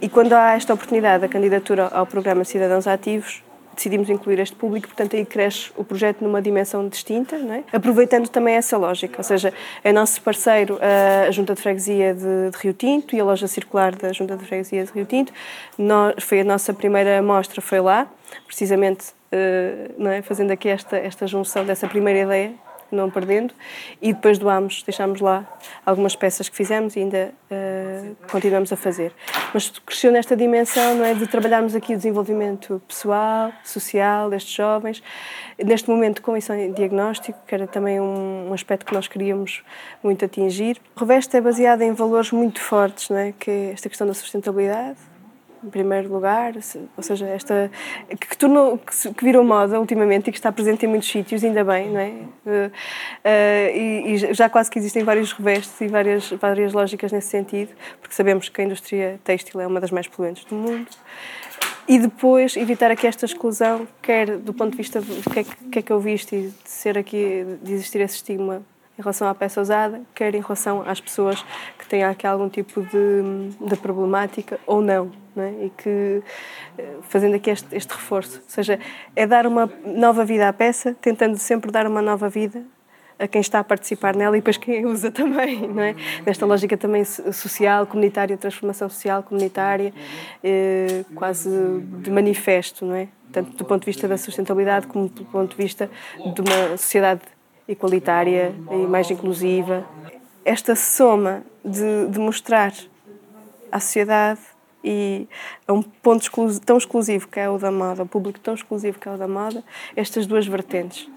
e 0.00 0.08
quando 0.08 0.32
há 0.32 0.54
esta 0.54 0.74
oportunidade 0.74 1.22
da 1.22 1.28
candidatura 1.28 1.88
ao 1.88 2.06
programa 2.06 2.44
Cidadãos 2.44 2.86
Ativos, 2.86 3.42
decidimos 3.74 4.08
incluir 4.08 4.38
este 4.38 4.54
público, 4.54 4.88
portanto 4.88 5.16
aí 5.16 5.24
cresce 5.24 5.72
o 5.76 5.84
projeto 5.84 6.22
numa 6.22 6.40
dimensão 6.40 6.88
distinta, 6.88 7.36
é? 7.36 7.64
aproveitando 7.72 8.28
também 8.28 8.54
essa 8.54 8.76
lógica, 8.76 9.16
ou 9.18 9.24
seja, 9.24 9.52
é 9.82 9.92
nosso 9.92 10.22
parceiro 10.22 10.78
a 10.80 11.30
Junta 11.30 11.54
de 11.54 11.60
Freguesia 11.60 12.14
de, 12.14 12.50
de, 12.50 12.58
Rio 12.58 12.72
Tinto 12.72 13.14
e 13.16 13.20
a 13.20 13.24
loja 13.24 13.48
circular 13.48 13.94
da 13.94 14.12
Junta 14.12 14.36
de 14.36 14.44
Freguesia 14.44 14.84
de 14.84 14.92
Rio 14.92 15.04
Tinto, 15.04 15.32
Nós, 15.76 16.14
foi 16.20 16.40
a 16.40 16.44
nossa 16.44 16.72
primeira 16.72 17.20
mostra, 17.20 17.60
foi 17.60 17.80
lá, 17.80 18.06
precisamente 18.46 19.08
uh, 19.32 20.08
é? 20.08 20.22
fazendo 20.22 20.50
aqui 20.50 20.68
esta, 20.68 20.96
esta 20.96 21.26
junção 21.26 21.64
dessa 21.64 21.88
primeira 21.88 22.20
ideia 22.20 22.54
não 22.94 23.10
perdendo. 23.10 23.54
E 24.00 24.12
depois 24.12 24.38
doámos, 24.38 24.82
deixámos 24.82 25.20
lá 25.20 25.46
algumas 25.84 26.14
peças 26.16 26.48
que 26.48 26.56
fizemos 26.56 26.96
e 26.96 27.00
ainda 27.00 27.32
uh, 27.50 28.16
continuamos 28.30 28.72
a 28.72 28.76
fazer. 28.76 29.12
Mas 29.52 29.70
cresceu 29.70 30.12
nesta 30.12 30.36
dimensão, 30.36 30.96
não 30.96 31.04
é, 31.04 31.14
de 31.14 31.26
trabalharmos 31.26 31.74
aqui 31.74 31.94
o 31.94 31.96
desenvolvimento 31.96 32.80
pessoal, 32.86 33.52
social 33.64 34.30
destes 34.30 34.54
jovens, 34.54 35.02
neste 35.58 35.88
momento 35.88 36.22
com 36.22 36.36
isso 36.36 36.52
em 36.52 36.72
diagnóstico, 36.72 37.38
que 37.46 37.54
era 37.54 37.66
também 37.66 38.00
um, 38.00 38.48
um 38.50 38.54
aspecto 38.54 38.86
que 38.86 38.94
nós 38.94 39.08
queríamos 39.08 39.62
muito 40.02 40.24
atingir. 40.24 40.80
O 40.96 41.00
Reveste 41.00 41.36
é 41.36 41.40
baseado 41.40 41.82
em 41.82 41.92
valores 41.92 42.30
muito 42.32 42.60
fortes, 42.60 43.08
não 43.10 43.18
é, 43.18 43.32
que 43.32 43.50
é 43.50 43.70
esta 43.72 43.88
questão 43.88 44.06
da 44.06 44.14
sustentabilidade, 44.14 44.98
em 45.64 45.70
primeiro 45.70 46.12
lugar, 46.12 46.52
ou 46.96 47.02
seja, 47.02 47.26
esta 47.26 47.70
que, 48.20 48.36
tornou 48.36 48.78
que, 48.78 49.24
virou 49.24 49.42
moda 49.42 49.80
ultimamente 49.80 50.28
e 50.28 50.32
que 50.32 50.38
está 50.38 50.52
presente 50.52 50.84
em 50.84 50.88
muitos 50.88 51.08
sítios, 51.08 51.42
ainda 51.42 51.64
bem, 51.64 51.90
não 51.90 52.00
é? 52.00 52.10
Uh, 52.10 52.70
uh, 52.70 53.76
e, 53.76 54.34
já 54.34 54.48
quase 54.48 54.70
que 54.70 54.78
existem 54.78 55.02
vários 55.02 55.32
revestes 55.32 55.80
e 55.80 55.88
várias 55.88 56.30
várias 56.30 56.72
lógicas 56.72 57.12
nesse 57.12 57.28
sentido, 57.28 57.72
porque 58.00 58.14
sabemos 58.14 58.48
que 58.48 58.60
a 58.60 58.64
indústria 58.64 59.20
têxtil 59.24 59.60
é 59.60 59.66
uma 59.66 59.80
das 59.80 59.90
mais 59.90 60.06
poluentes 60.06 60.44
do 60.44 60.54
mundo. 60.54 60.86
e 61.88 61.98
depois 61.98 62.56
evitar 62.56 62.90
aqui 62.90 63.06
esta 63.06 63.24
exclusão, 63.24 63.88
quer 64.02 64.36
do 64.36 64.52
ponto 64.52 64.72
de 64.72 64.76
vista 64.76 65.00
do 65.00 65.30
que 65.30 65.40
é 65.40 65.44
que, 65.44 65.78
é 65.78 65.82
que 65.82 65.92
eu 65.92 66.00
visto 66.00 66.34
e 66.34 66.48
de 66.48 66.70
ser 66.70 66.98
aqui, 66.98 67.44
de 67.62 67.72
existir 67.72 68.00
esse 68.00 68.16
estigma 68.16 68.62
em 68.98 69.02
relação 69.02 69.28
à 69.28 69.34
peça 69.34 69.60
usada, 69.60 70.02
quer 70.14 70.34
em 70.34 70.40
relação 70.40 70.82
às 70.86 71.00
pessoas 71.00 71.44
que 71.78 71.86
têm 71.86 72.04
aqui 72.04 72.26
algum 72.26 72.48
tipo 72.48 72.80
de, 72.82 73.66
de 73.68 73.76
problemática 73.76 74.58
ou 74.66 74.80
não 74.80 75.23
é? 75.42 75.66
e 75.66 75.70
que 75.70 76.22
eh, 76.78 76.96
fazendo 77.02 77.34
aqui 77.34 77.50
este, 77.50 77.74
este 77.74 77.92
reforço, 77.92 78.38
ou 78.38 78.48
seja, 78.48 78.78
é 79.16 79.26
dar 79.26 79.46
uma 79.46 79.70
nova 79.84 80.24
vida 80.24 80.48
à 80.48 80.52
peça, 80.52 80.94
tentando 81.00 81.36
sempre 81.38 81.70
dar 81.70 81.86
uma 81.86 82.00
nova 82.00 82.28
vida 82.28 82.62
a 83.18 83.28
quem 83.28 83.40
está 83.40 83.60
a 83.60 83.64
participar 83.64 84.14
nela 84.16 84.36
e 84.36 84.40
depois 84.40 84.56
quem 84.56 84.84
a 84.84 84.88
usa 84.88 85.10
também, 85.12 85.68
não 85.68 85.82
é? 85.82 85.94
Nesta 86.24 86.46
lógica 86.46 86.76
também 86.76 87.04
social, 87.04 87.86
comunitária, 87.86 88.36
transformação 88.36 88.88
social, 88.88 89.22
comunitária, 89.22 89.92
eh, 90.42 91.04
quase 91.14 91.50
de 92.00 92.10
manifesto, 92.10 92.84
não 92.84 92.94
é? 92.94 93.08
Tanto 93.32 93.56
do 93.56 93.64
ponto 93.64 93.80
de 93.80 93.86
vista 93.86 94.06
da 94.06 94.16
sustentabilidade 94.16 94.86
como 94.86 95.08
do 95.08 95.24
ponto 95.24 95.56
de 95.56 95.62
vista 95.62 95.90
de 96.18 96.40
uma 96.40 96.76
sociedade 96.76 97.22
igualitária 97.66 98.54
e 98.70 98.86
mais 98.86 99.10
inclusiva. 99.10 99.84
Esta 100.44 100.76
soma 100.76 101.42
de, 101.64 102.06
de 102.08 102.18
mostrar 102.18 102.72
à 103.72 103.80
sociedade 103.80 104.40
e 104.84 105.26
a 105.66 105.72
um 105.72 105.82
ponto 105.82 106.30
tão 106.64 106.76
exclusivo 106.76 107.26
que 107.28 107.40
é 107.40 107.48
o 107.48 107.58
da 107.58 107.70
moda, 107.70 108.02
o 108.02 108.06
público 108.06 108.38
tão 108.38 108.54
exclusivo 108.54 108.98
que 108.98 109.08
é 109.08 109.12
o 109.12 109.16
da 109.16 109.26
moda, 109.26 109.64
estas 109.96 110.26
duas 110.26 110.46
vertentes 110.46 111.08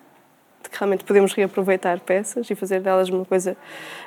de 0.63 0.69
que 0.69 0.79
realmente 0.79 1.03
podemos 1.03 1.33
reaproveitar 1.33 1.99
peças 1.99 2.49
e 2.49 2.55
fazer 2.55 2.81
delas 2.81 3.09
uma 3.09 3.25
coisa 3.25 3.55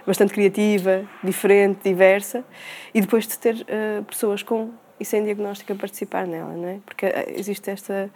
bastante 0.07 0.33
criativa, 0.33 1.05
diferente, 1.23 1.81
diversa, 1.85 2.45
e 2.93 3.01
depois 3.01 3.27
de 3.27 3.39
ter 3.39 3.55
uh, 3.55 4.05
pessoas 4.05 4.43
com 4.43 4.71
e 4.99 5.05
sem 5.05 5.25
diagnóstico 5.25 5.73
a 5.73 5.77
participar 5.77 6.27
nela, 6.27 6.53
não 6.53 6.69
é? 6.69 6.79
Porque 6.85 7.07
eh, 7.07 7.33
existe 7.35 7.71
esta 7.71 8.11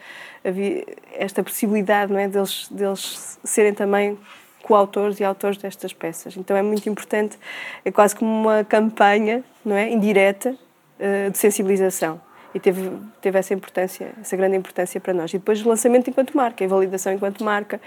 esta 1.14 1.42
possibilidade, 1.42 2.12
não 2.12 2.20
é, 2.20 2.28
deles 2.28 2.68
deles 2.70 3.38
serem 3.42 3.72
também 3.72 4.18
coautores 4.62 5.18
e 5.18 5.24
autores 5.24 5.56
destas 5.56 5.94
peças. 5.94 6.36
Então 6.36 6.54
é 6.54 6.60
muito 6.60 6.86
importante, 6.86 7.38
é 7.86 7.90
quase 7.90 8.14
como 8.14 8.30
uma 8.30 8.64
campanha, 8.64 9.42
não 9.64 9.74
é, 9.74 9.90
indireta 9.90 10.54
uh, 10.98 11.30
de 11.30 11.38
sensibilização 11.38 12.20
e 12.54 12.60
teve, 12.60 12.90
teve 13.20 13.38
essa 13.38 13.52
importância, 13.52 14.12
essa 14.20 14.36
grande 14.36 14.56
importância 14.56 15.00
para 15.00 15.12
nós. 15.12 15.34
E 15.34 15.38
depois 15.38 15.64
o 15.64 15.68
lançamento 15.68 16.08
enquanto 16.08 16.36
marca, 16.36 16.64
a 16.64 16.68
validação 16.68 17.12
enquanto 17.12 17.42
marca, 17.42 17.80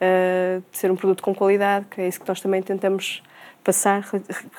uh, 0.00 0.62
de 0.70 0.76
ser 0.76 0.90
um 0.90 0.96
produto 0.96 1.22
com 1.22 1.34
qualidade, 1.34 1.86
que 1.90 2.00
é 2.00 2.08
isso 2.08 2.20
que 2.20 2.28
nós 2.28 2.40
também 2.40 2.60
tentamos 2.60 3.22
passar 3.62 4.04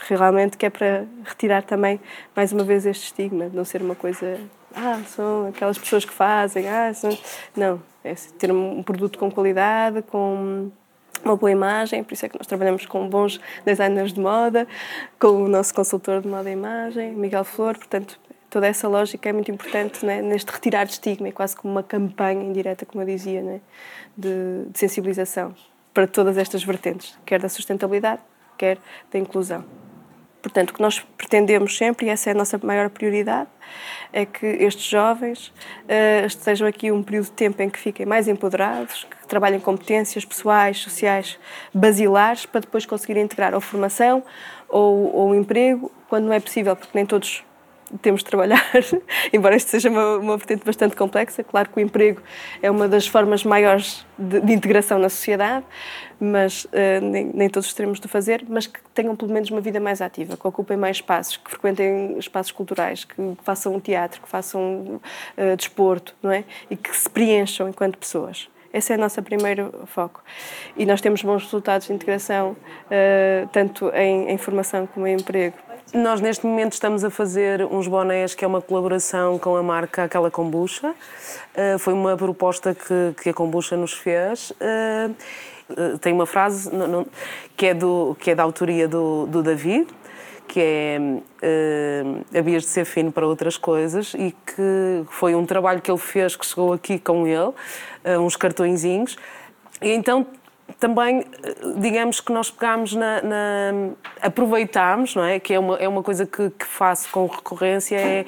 realmente, 0.08 0.56
que 0.56 0.66
é 0.66 0.70
para 0.70 1.06
retirar 1.26 1.64
também, 1.64 2.00
mais 2.36 2.52
uma 2.54 2.64
vez, 2.64 2.86
este 2.86 3.06
estigma, 3.06 3.50
de 3.50 3.56
não 3.56 3.66
ser 3.66 3.82
uma 3.82 3.96
coisa, 3.96 4.40
ah, 4.76 5.02
são 5.08 5.48
aquelas 5.48 5.78
pessoas 5.78 6.06
que 6.06 6.14
fazem, 6.14 6.68
ah, 6.68 6.94
são... 6.94 7.18
Não, 7.56 7.82
é 8.04 8.14
ter 8.38 8.52
um 8.52 8.84
produto 8.84 9.18
com 9.18 9.32
qualidade, 9.32 10.02
com 10.04 10.72
uma 11.24 11.36
boa 11.36 11.52
imagem, 11.52 12.04
por 12.04 12.14
isso 12.14 12.26
é 12.26 12.30
que 12.30 12.38
nós 12.38 12.48
trabalhamos 12.48 12.86
com 12.86 13.08
bons 13.08 13.40
designers 13.66 14.14
de 14.14 14.20
moda, 14.20 14.68
com 15.20 15.44
o 15.44 15.48
nosso 15.48 15.74
consultor 15.74 16.22
de 16.22 16.28
moda 16.28 16.50
e 16.50 16.54
imagem, 16.54 17.14
Miguel 17.14 17.44
Flor, 17.44 17.78
portanto, 17.78 18.20
toda 18.50 18.68
essa 18.68 18.88
lógica 18.88 19.30
é 19.30 19.34
muito 19.34 19.52
importante 19.52 20.06
né, 20.06 20.22
neste 20.22 20.52
retirar 20.52 20.86
de 20.86 20.94
estigma, 20.94 21.28
é 21.28 21.32
quase 21.32 21.56
como 21.56 21.74
uma 21.74 21.84
campanha 21.84 22.44
indireta, 22.44 22.86
como 22.86 23.02
eu 23.02 23.06
dizia, 23.08 23.42
né, 23.42 23.62
de, 24.18 24.66
de 24.70 24.80
sensibilização 24.80 25.54
para 25.94 26.08
todas 26.08 26.38
estas 26.38 26.64
vertentes, 26.64 27.18
quer 27.26 27.40
da 27.40 27.50
sustentabilidade, 27.50 28.22
quer 28.58 28.78
da 29.12 29.20
inclusão. 29.20 29.64
Portanto, 30.42 30.70
o 30.70 30.74
que 30.74 30.82
nós 30.82 31.00
pretendemos 31.18 31.78
sempre, 31.78 32.06
e 32.06 32.10
essa 32.10 32.30
é 32.30 32.32
a 32.32 32.36
nossa 32.36 32.58
maior 32.64 32.90
prioridade, 32.90 33.50
é 34.14 34.26
que 34.26 34.46
estes 34.46 34.86
jovens 34.86 35.48
uh, 35.48 36.26
estejam 36.26 36.68
aqui 36.68 36.92
um 36.92 37.04
período 37.04 37.26
de 37.26 37.32
tempo 37.32 37.62
em 37.62 37.70
que 37.70 37.78
fiquem 37.78 38.06
mais 38.06 38.28
empoderados, 38.28 39.06
que 39.22 39.28
trabalhem 39.28 39.60
competências 39.60 40.24
pessoais, 40.24 40.78
sociais, 40.78 41.38
basilares, 41.74 42.46
para 42.46 42.62
depois 42.62 42.86
conseguirem 42.86 43.24
integrar 43.24 43.54
ou 43.54 43.62
formação 43.62 44.24
ou, 44.70 45.14
ou 45.14 45.36
emprego, 45.36 45.92
quando 46.08 46.26
não 46.26 46.34
é 46.34 46.40
possível, 46.40 46.76
porque 46.76 46.92
nem 46.94 47.06
todos 47.06 47.44
temos 48.02 48.22
de 48.22 48.26
trabalhar, 48.26 48.64
embora 49.34 49.56
isto 49.56 49.70
seja 49.70 49.90
uma, 49.90 50.18
uma 50.18 50.38
vertente 50.38 50.66
bastante 50.66 50.96
complexa. 50.96 51.44
Claro 51.44 51.70
que 51.70 51.78
o 51.78 51.82
emprego 51.82 52.22
é 52.62 52.70
uma 52.70 52.88
das 52.88 53.08
formas 53.08 53.44
maiores 53.44 54.06
de, 54.18 54.42
de 54.42 54.54
integração 54.54 55.00
na 55.00 55.10
sociedade, 55.10 55.66
mas 56.20 56.66
uh, 56.66 56.70
nem, 57.02 57.26
nem, 57.34 57.50
todos 57.50 57.74
teremos 57.74 58.00
de 58.00 58.08
fazer, 58.08 58.46
mas 58.48 58.68
que 58.68 58.80
tenham 58.94 59.16
pelo 59.16 59.32
menos 59.32 59.50
uma 59.50 59.62
vida 59.62 59.80
mais 59.80 60.02
ativa, 60.02 60.36
que 60.36 60.48
ocupem 60.48 60.78
mais 60.78 60.98
espaços, 60.98 61.38
que 61.38 61.50
frequentem 61.50 62.18
espaços 62.18 62.52
culturais, 62.52 63.06
que 63.06 63.38
façam 63.44 63.80
teatro, 63.80 64.22
que 64.22 64.28
façam 64.28 65.00
uh, 65.38 65.56
desporto, 65.56 66.16
não 66.22 66.32
é? 66.32 66.44
E 66.70 66.76
que 66.76 66.96
se 66.96 67.10
preencham 67.10 67.70
enquanto 67.70 67.98
pessoas. 67.98 68.50
Esse 68.72 68.94
é 68.94 68.98
o 68.98 69.00
nosso 69.00 69.22
primeiro 69.24 69.72
foco. 69.88 70.24
E 70.78 70.86
nós 70.86 71.02
temos 71.02 71.24
bons 71.24 71.44
resultados 71.44 71.88
de 71.88 71.94
integração, 71.94 72.52
uh, 72.52 73.48
tanto 73.52 73.90
em, 73.90 74.30
em 74.30 74.38
formação 74.38 74.86
como 74.86 75.08
em 75.08 75.16
emprego. 75.16 75.58
Nós 75.94 76.22
neste 76.22 76.46
momento 76.46 76.74
estamos 76.74 77.04
a 77.04 77.10
fazer 77.10 77.66
uns 77.66 77.88
bonés 77.88 78.36
que 78.36 78.46
é 78.46 78.48
uma 78.48 78.62
colaboração 78.62 79.40
com 79.40 79.56
a 79.56 79.64
marca 79.64 80.04
Aquela 80.04 80.30
Kombucha. 80.30 80.92
Uh, 80.92 81.80
foi 81.80 81.94
uma 81.94 82.16
proposta 82.16 82.76
que, 82.76 83.16
que 83.24 83.30
a 83.30 83.34
Kombucha 83.34 83.76
nos 83.76 83.94
fez. 83.94 84.52
Uh, 84.52 85.98
tem 85.98 86.14
uma 86.14 86.28
frase 86.28 86.74
não, 86.74 86.88
não, 86.88 87.08
que, 87.58 87.66
é 87.66 87.74
do, 87.74 88.16
que 88.20 88.30
é 88.30 88.36
da 88.36 88.44
autoria 88.44 88.88
do, 88.88 89.26
do 89.26 89.42
David, 89.42 89.88
que 90.48 90.60
é 90.62 91.00
uh, 91.02 92.38
Havias 92.38 92.64
de 92.64 92.70
ser 92.70 92.86
fino 92.86 93.12
para 93.12 93.26
outras 93.26 93.58
coisas 93.58 94.14
e 94.14 94.32
que 94.46 95.04
foi 95.10 95.34
um 95.34 95.46
trabalho 95.46 95.82
que 95.82 95.90
ele 95.90 95.98
fez, 95.98 96.36
que 96.36 96.46
chegou 96.46 96.72
aqui 96.72 97.00
com 97.00 97.26
ele, 97.26 97.52
uns 98.20 98.36
cartõezinhos. 98.36 99.18
E 99.82 99.90
então 99.90 100.28
também, 100.80 101.26
digamos 101.78 102.20
que 102.20 102.32
nós 102.32 102.52
pegámos 102.52 102.94
na, 102.94 103.22
na 103.22 103.90
aproveitámos, 104.22 105.16
não 105.16 105.24
é? 105.24 105.40
Que 105.40 105.54
é 105.54 105.60
uma, 105.60 105.76
é 105.78 105.88
uma 105.88 106.04
coisa 106.04 106.26
que, 106.26 106.50
que 106.52 106.66
faço 106.66 107.10
com 107.12 107.26
recorrência, 107.26 107.96
é 107.96 108.26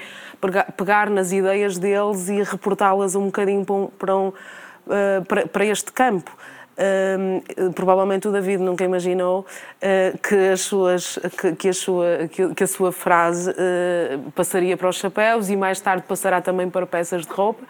pegar, 0.76 1.10
nas 1.10 1.32
ideias 1.32 1.78
deles 1.78 2.30
e 2.30 2.42
reportá-las 2.42 3.16
um 3.16 3.26
bocadinho 3.26 3.66
para, 3.66 3.76
um, 3.76 3.88
para, 3.88 4.18
um, 4.18 4.28
uh, 4.28 5.48
para, 5.52 5.66
este 5.66 5.92
campo. 5.92 6.32
Uh, 6.72 7.72
provavelmente 7.74 8.28
o 8.28 8.32
David 8.32 8.64
nunca 8.64 8.84
imaginou 8.84 9.42
uh, 9.42 10.18
que, 10.18 10.36
as 10.36 10.62
suas, 10.62 11.20
que, 11.40 11.56
que, 11.56 11.70
a 11.70 11.74
sua, 11.74 12.30
que, 12.32 12.56
que 12.56 12.64
a 12.64 12.68
sua 12.68 12.92
frase 12.92 13.52
uh, 13.52 14.32
passaria 14.32 14.76
para 14.76 14.90
os 14.90 14.96
chapéus 14.96 15.50
e 15.50 15.56
mais 15.56 15.80
tarde 15.80 16.04
passará 16.08 16.42
também 16.42 16.70
para 16.70 16.88
peças 16.88 17.26
de 17.26 17.32
roupa. 17.32 17.64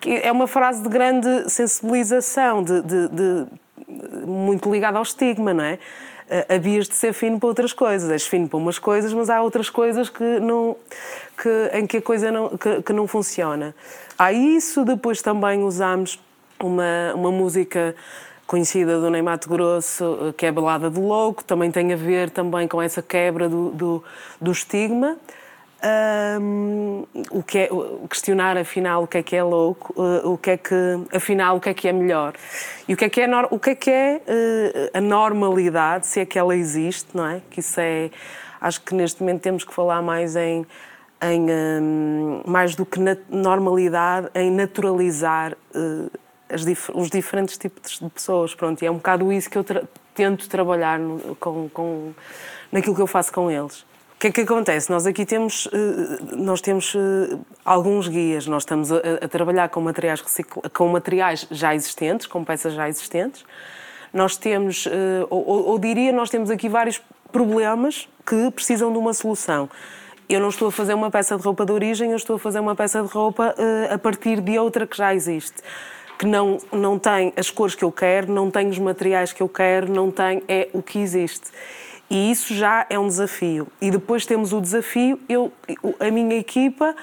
Que 0.00 0.16
é 0.16 0.32
uma 0.32 0.48
frase 0.48 0.82
de 0.82 0.88
grande 0.88 1.48
sensibilização, 1.48 2.62
de, 2.62 2.82
de, 2.82 3.08
de 3.08 3.46
muito 4.26 4.70
ligada 4.70 4.98
ao 4.98 5.02
estigma, 5.02 5.52
não 5.52 5.64
é? 5.64 5.78
Havias 6.48 6.88
de 6.88 6.94
ser 6.94 7.12
fino 7.12 7.38
para 7.38 7.48
outras 7.48 7.72
coisas. 7.72 8.10
És 8.10 8.26
fino 8.26 8.48
para 8.48 8.56
umas 8.56 8.78
coisas, 8.78 9.12
mas 9.12 9.28
há 9.28 9.42
outras 9.42 9.68
coisas 9.68 10.08
que 10.08 10.40
não, 10.40 10.76
que, 11.40 11.70
em 11.74 11.86
que 11.86 11.98
a 11.98 12.02
coisa 12.02 12.30
não, 12.30 12.56
que, 12.56 12.82
que 12.82 12.92
não 12.92 13.06
funciona. 13.06 13.74
Há 14.18 14.32
isso, 14.32 14.84
depois 14.84 15.20
também 15.20 15.62
usamos 15.62 16.18
uma, 16.60 17.12
uma 17.14 17.30
música 17.30 17.94
conhecida 18.46 19.00
do 19.00 19.10
Ney 19.10 19.22
Mato 19.22 19.48
Grosso, 19.48 20.34
que 20.36 20.46
é 20.46 20.50
a 20.50 20.52
Balada 20.52 20.90
do 20.90 21.00
Louco, 21.00 21.42
também 21.42 21.70
tem 21.70 21.92
a 21.92 21.96
ver 21.96 22.30
também 22.30 22.68
com 22.68 22.82
essa 22.82 23.00
quebra 23.00 23.48
do, 23.48 23.70
do, 23.70 24.04
do 24.40 24.52
estigma. 24.52 25.16
O 27.30 27.42
que 27.42 27.58
é 27.58 27.68
questionar 28.08 28.56
afinal 28.56 29.02
o 29.02 29.06
que 29.06 29.18
é 29.18 29.22
que 29.22 29.34
é 29.34 29.42
louco, 29.42 29.92
uh, 30.00 30.32
o 30.32 30.38
que 30.38 30.50
é 30.50 30.56
que 30.56 30.74
afinal 31.12 31.56
o 31.56 31.60
que 31.60 31.70
é 31.70 31.74
que 31.74 31.88
é 31.88 31.92
melhor. 31.92 32.34
E 32.86 32.94
o 32.94 32.96
que 32.96 33.04
é 33.04 33.08
que 33.08 33.20
é 33.20 33.28
o 33.50 33.58
que 33.58 33.70
é 33.70 33.74
que 33.74 33.90
é 33.90 34.16
uh, 34.16 34.98
a 34.98 35.00
normalidade 35.00 36.06
se 36.06 36.20
é 36.20 36.26
que 36.26 36.38
ela 36.38 36.54
existe, 36.54 37.08
não 37.14 37.26
é? 37.26 37.42
Que 37.50 37.60
isso 37.60 37.80
é 37.80 38.10
acho 38.60 38.80
que 38.82 38.94
neste 38.94 39.20
momento 39.20 39.42
temos 39.42 39.64
que 39.64 39.74
falar 39.74 40.00
mais 40.02 40.36
em 40.36 40.64
em 41.20 41.46
um, 41.50 42.42
mais 42.46 42.74
do 42.74 42.84
que 42.84 42.98
na 42.98 43.16
normalidade, 43.28 44.28
em 44.34 44.50
naturalizar 44.50 45.56
uh, 45.74 46.10
dif 46.64 46.90
os 46.94 47.08
diferentes 47.10 47.56
tipos 47.56 47.98
de 47.98 48.10
pessoas, 48.10 48.54
pronto, 48.54 48.82
e 48.82 48.86
é 48.86 48.90
um 48.90 48.96
bocado 48.96 49.32
isso 49.32 49.48
que 49.48 49.56
eu 49.56 49.64
tra 49.64 49.82
tento 50.14 50.48
trabalhar 50.48 50.98
no, 50.98 51.34
com, 51.36 51.68
com 51.70 52.12
naquilo 52.70 52.94
que 52.94 53.00
eu 53.00 53.06
faço 53.06 53.32
com 53.32 53.50
eles 53.50 53.84
que 54.22 54.28
é 54.28 54.30
que 54.30 54.40
acontece? 54.42 54.88
Nós 54.88 55.04
aqui 55.04 55.26
temos, 55.26 55.68
eh, 55.72 56.36
nós 56.36 56.60
temos 56.60 56.94
eh, 56.94 57.36
alguns 57.64 58.06
guias, 58.06 58.46
nós 58.46 58.62
estamos 58.62 58.92
a, 58.92 58.98
a 59.20 59.26
trabalhar 59.26 59.68
com 59.68 59.80
materiais, 59.80 60.22
com 60.72 60.86
materiais 60.86 61.44
já 61.50 61.74
existentes, 61.74 62.28
com 62.28 62.44
peças 62.44 62.72
já 62.72 62.88
existentes. 62.88 63.44
Nós 64.14 64.36
temos, 64.36 64.86
eh, 64.86 65.26
ou, 65.28 65.70
ou 65.70 65.76
diria, 65.76 66.12
nós 66.12 66.30
temos 66.30 66.50
aqui 66.50 66.68
vários 66.68 67.02
problemas 67.32 68.08
que 68.24 68.48
precisam 68.52 68.92
de 68.92 68.98
uma 68.98 69.12
solução. 69.12 69.68
Eu 70.28 70.38
não 70.38 70.50
estou 70.50 70.68
a 70.68 70.72
fazer 70.72 70.94
uma 70.94 71.10
peça 71.10 71.36
de 71.36 71.42
roupa 71.42 71.66
de 71.66 71.72
origem, 71.72 72.10
eu 72.10 72.16
estou 72.16 72.36
a 72.36 72.38
fazer 72.38 72.60
uma 72.60 72.76
peça 72.76 73.02
de 73.02 73.08
roupa 73.08 73.56
a 73.90 73.98
partir 73.98 74.40
de 74.40 74.56
outra 74.56 74.86
que 74.86 74.96
já 74.96 75.12
existe 75.12 75.56
que 76.16 76.26
não, 76.26 76.58
não 76.70 77.00
tem 77.00 77.32
as 77.36 77.50
cores 77.50 77.74
que 77.74 77.82
eu 77.82 77.90
quero, 77.90 78.32
não 78.32 78.48
tem 78.48 78.68
os 78.68 78.78
materiais 78.78 79.32
que 79.32 79.42
eu 79.42 79.48
quero, 79.48 79.92
não 79.92 80.08
tem, 80.08 80.40
é 80.46 80.68
o 80.72 80.80
que 80.80 81.00
existe. 81.00 81.50
E 82.12 82.30
isso 82.30 82.54
já 82.54 82.84
é 82.90 82.98
um 82.98 83.06
desafio. 83.06 83.66
E 83.80 83.90
depois 83.90 84.26
temos 84.26 84.52
o 84.52 84.60
desafio, 84.60 85.18
eu, 85.26 85.50
a 85.98 86.10
minha 86.10 86.36
equipa 86.36 86.94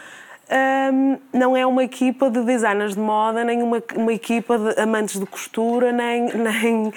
hum, 0.93 1.17
não 1.34 1.58
é 1.58 1.65
uma 1.65 1.84
equipa 1.84 2.30
de 2.30 2.43
designers 2.43 2.93
de 2.93 3.00
moda, 3.00 3.43
nem 3.43 3.63
uma, 3.63 3.82
uma 3.95 4.13
equipa 4.13 4.56
de 4.60 4.80
amantes 4.80 5.19
de 5.19 5.26
costura, 5.26 5.91
nem. 5.91 6.28
nem 6.38 6.93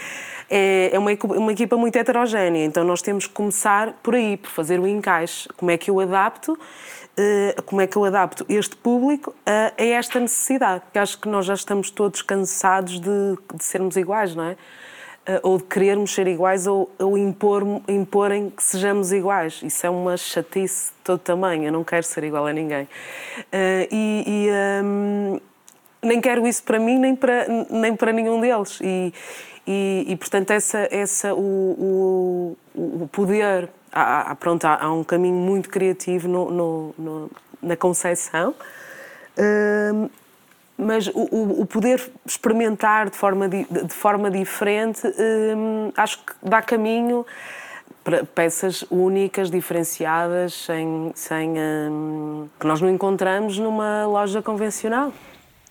é, 0.50 0.90
é 0.92 0.98
uma, 0.98 1.10
uma 1.38 1.52
equipa 1.52 1.78
muito 1.78 1.96
heterogénea, 1.96 2.66
então 2.66 2.84
nós 2.84 3.00
temos 3.00 3.26
que 3.26 3.32
começar 3.32 3.94
por 4.02 4.14
aí, 4.14 4.36
por 4.36 4.50
fazer 4.50 4.78
o 4.78 4.86
encaixe. 4.86 5.48
Como 5.56 5.70
é 5.70 5.78
que 5.78 5.90
eu 5.90 5.98
adapto 5.98 6.52
uh, 6.52 7.62
como 7.62 7.80
é 7.80 7.86
que 7.86 7.96
eu 7.96 8.04
adapto 8.04 8.44
este 8.46 8.76
público 8.76 9.34
a, 9.46 9.72
a, 9.80 9.84
esta 9.86 10.20
necessidade. 10.20 10.82
Porque 10.82 10.98
acho 10.98 11.18
que 11.18 11.28
nós 11.28 11.46
já 11.46 11.54
estamos 11.54 11.90
todos 11.90 12.20
cansados 12.20 13.00
de, 13.00 13.38
de 13.54 13.64
sermos 13.64 13.96
iguais, 13.96 14.34
não 14.34 14.44
é? 14.44 14.56
Uh, 15.22 15.38
ou 15.44 15.58
de 15.58 15.64
querermos 15.64 16.12
ser 16.12 16.26
iguais 16.26 16.66
ou, 16.66 16.90
ou 16.98 17.16
impor, 17.16 17.62
imporem 17.86 18.50
que 18.50 18.62
sejamos 18.62 19.12
iguais. 19.12 19.60
Isso 19.62 19.86
é 19.86 19.90
uma 19.90 20.16
chatice 20.16 20.88
de 20.88 21.04
todo 21.04 21.20
tamanho. 21.20 21.64
Eu 21.64 21.72
não 21.72 21.84
quero 21.84 22.02
ser 22.02 22.24
igual 22.24 22.44
a 22.44 22.52
ninguém. 22.52 22.84
Uh, 22.84 23.86
e, 23.88 24.24
e 24.26 24.50
um, 24.84 25.40
nem 26.02 26.20
quero 26.20 26.44
isso 26.46 26.64
para 26.64 26.80
mim 26.80 26.98
nem 26.98 27.14
para, 27.14 27.46
nem 27.70 27.94
para 27.94 28.12
nenhum 28.12 28.40
deles. 28.40 28.80
E, 28.80 29.14
e, 29.64 30.06
e 30.08 30.16
portanto, 30.16 30.50
essa, 30.50 30.88
essa, 30.90 31.34
o, 31.34 32.56
o, 32.74 33.02
o 33.04 33.08
poder. 33.12 33.68
Há, 33.92 34.32
há, 34.32 34.34
pronto, 34.34 34.64
há, 34.64 34.82
há, 34.82 34.92
um 34.92 35.04
caminho 35.04 35.36
muito 35.36 35.68
criativo 35.68 36.26
no, 36.26 36.50
no, 36.50 36.94
no, 36.98 37.30
na 37.62 37.76
concepção. 37.76 38.54
Uh, 39.38 40.10
mas 40.82 41.06
o, 41.08 41.60
o, 41.62 41.66
poder 41.66 42.00
experimentar 42.26 43.10
de 43.10 43.16
forma, 43.16 43.48
de, 43.48 43.64
de 43.64 43.94
forma 43.94 44.30
diferente 44.30 45.06
hum, 45.06 45.92
acho 45.96 46.18
que 46.18 46.32
dá 46.42 46.60
caminho 46.60 47.24
para 48.04 48.24
peças 48.24 48.84
únicas, 48.90 49.50
diferenciadas, 49.50 50.54
sem, 50.54 51.12
sem, 51.14 51.54
hum, 51.56 52.48
que 52.58 52.66
nós 52.66 52.80
não 52.80 52.90
encontramos 52.90 53.58
numa 53.58 54.06
loja 54.06 54.42
convencional. 54.42 55.12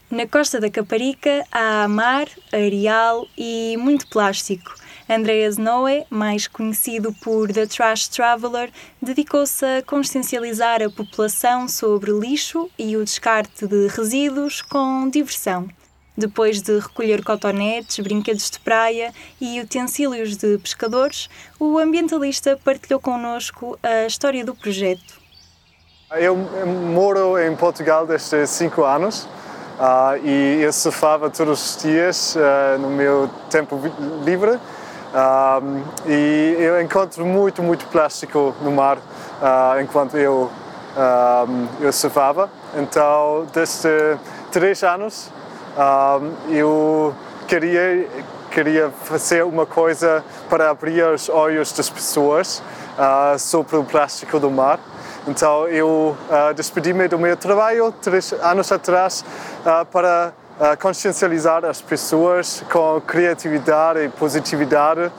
Na 0.09 0.27
costa 0.27 0.59
da 0.59 0.69
Caparica 0.69 1.45
há 1.51 1.87
mar, 1.87 2.27
areal 2.51 3.27
e 3.37 3.75
muito 3.77 4.07
plástico. 4.07 4.73
Andreas 5.13 5.57
Noe, 5.57 6.05
mais 6.09 6.47
conhecido 6.47 7.13
por 7.21 7.51
The 7.51 7.65
Trash 7.65 8.07
Traveler, 8.07 8.71
dedicou-se 9.01 9.65
a 9.65 9.83
consciencializar 9.83 10.81
a 10.81 10.89
população 10.89 11.67
sobre 11.67 12.11
lixo 12.11 12.69
e 12.79 12.95
o 12.95 13.03
descarte 13.03 13.67
de 13.67 13.87
resíduos 13.87 14.61
com 14.61 15.09
diversão. 15.09 15.67
Depois 16.15 16.61
de 16.61 16.79
recolher 16.79 17.25
cotonetes, 17.25 17.99
brinquedos 17.99 18.49
de 18.49 18.61
praia 18.61 19.13
e 19.41 19.59
utensílios 19.59 20.37
de 20.37 20.57
pescadores, 20.57 21.29
o 21.59 21.77
ambientalista 21.77 22.57
partilhou 22.63 23.01
connosco 23.01 23.77
a 23.83 24.05
história 24.05 24.45
do 24.45 24.55
projeto. 24.55 25.19
Eu 26.11 26.37
moro 26.37 27.37
em 27.37 27.53
Portugal 27.57 28.07
desde 28.07 28.47
cinco 28.47 28.85
anos 28.85 29.23
uh, 29.77 30.25
e 30.25 30.61
eu 30.61 30.71
surfava 30.71 31.29
todos 31.29 31.75
os 31.75 31.83
dias 31.83 32.37
uh, 32.37 32.79
no 32.79 32.89
meu 32.89 33.29
tempo 33.49 33.77
livre 34.23 34.57
um, 35.13 35.83
e 36.09 36.55
eu 36.57 36.81
encontro 36.81 37.25
muito, 37.25 37.61
muito 37.61 37.85
plástico 37.87 38.55
no 38.61 38.71
mar 38.71 38.97
uh, 38.97 39.81
enquanto 39.81 40.17
eu, 40.17 40.49
um, 40.95 41.67
eu 41.81 41.91
surfava. 41.91 42.49
Então, 42.77 43.45
desde 43.53 44.17
três 44.51 44.81
anos, 44.83 45.29
um, 45.77 46.53
eu 46.53 47.13
queria, 47.45 48.07
queria 48.49 48.89
fazer 48.89 49.43
uma 49.43 49.65
coisa 49.65 50.23
para 50.49 50.69
abrir 50.69 51.03
os 51.03 51.27
olhos 51.27 51.73
das 51.73 51.89
pessoas 51.89 52.63
uh, 52.97 53.37
sobre 53.37 53.75
o 53.75 53.83
plástico 53.83 54.39
do 54.39 54.49
mar. 54.49 54.79
Então, 55.27 55.67
eu 55.67 56.15
uh, 56.29 56.53
despedi-me 56.53 57.09
do 57.09 57.19
meu 57.19 57.35
trabalho 57.35 57.91
três 58.01 58.31
anos 58.31 58.71
atrás 58.71 59.25
para 59.91 60.33
uh, 60.61 60.77
consciencializar 60.77 61.65
as 61.65 61.81
pessoas 61.81 62.63
com 62.71 63.01
criatividade 63.01 63.99
e 64.01 64.09
positividade 64.09 65.11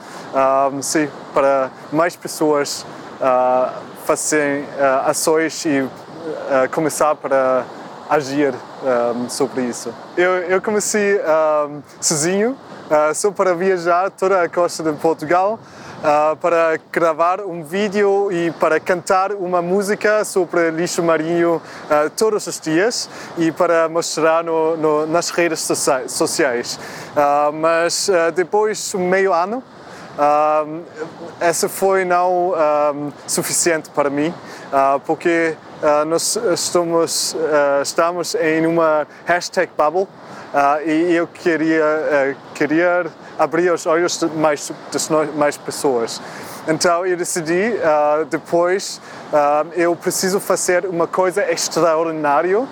um, 0.71 0.81
sim, 0.81 1.09
para 1.33 1.69
mais 1.91 2.15
pessoas 2.15 2.85
uh, 3.19 3.73
fazerem 4.05 4.63
uh, 4.63 5.09
ações 5.09 5.65
e 5.65 5.87
começar 6.71 7.15
para 7.15 7.65
agir 8.09 8.53
um, 9.15 9.27
sobre 9.27 9.63
isso. 9.63 9.93
Eu, 10.15 10.31
eu 10.43 10.61
comecei 10.61 11.19
um, 11.19 11.81
sozinho, 11.99 12.57
só 13.13 13.31
para 13.31 13.53
viajar 13.53 14.09
toda 14.11 14.41
a 14.41 14.47
costa 14.47 14.83
de 14.83 14.93
Portugal 14.99 15.59
uh, 16.03 16.35
para 16.35 16.79
gravar 16.91 17.39
um 17.41 17.63
vídeo 17.63 18.29
e 18.31 18.51
para 18.51 18.79
cantar 18.79 19.31
uma 19.31 19.61
música 19.61 20.25
sobre 20.25 20.69
lixo 20.69 21.01
marinho 21.01 21.61
uh, 21.85 22.09
todos 22.11 22.45
os 22.45 22.59
dias 22.59 23.09
e 23.37 23.51
para 23.51 23.87
mostrar 23.87 24.43
no, 24.43 24.75
no, 24.75 25.07
nas 25.07 25.29
redes 25.29 25.61
sociais. 26.07 26.79
Uh, 27.15 27.53
mas 27.53 28.09
depois 28.35 28.89
de 28.89 28.97
um 28.97 29.07
meio 29.07 29.33
ano, 29.33 29.63
essa 31.39 31.67
foi 31.67 32.05
não 32.05 32.51
um, 32.51 33.11
suficiente 33.25 33.89
para 33.89 34.09
mim, 34.09 34.31
porque 35.05 35.55
nós 36.07 36.35
estamos, 36.53 37.35
estamos 37.81 38.35
em 38.35 38.67
uma 38.67 39.07
hashtag 39.25 39.71
bubble 39.75 40.07
e 40.85 41.15
eu 41.15 41.27
queria, 41.27 42.35
queria 42.53 43.05
abrir 43.37 43.71
os 43.71 43.85
olhos 43.85 44.17
de 44.17 44.27
mais, 44.27 44.71
de 44.91 45.35
mais 45.35 45.57
pessoas. 45.57 46.21
Então 46.67 47.05
eu 47.05 47.17
decidi, 47.17 47.73
uh, 47.75 48.23
depois, 48.25 49.01
uh, 49.33 49.67
eu 49.73 49.93
preciso 49.95 50.39
fazer 50.39 50.85
uma 50.85 51.05
coisa 51.05 51.51
extraordinária 51.51 52.59
uh, 52.59 52.67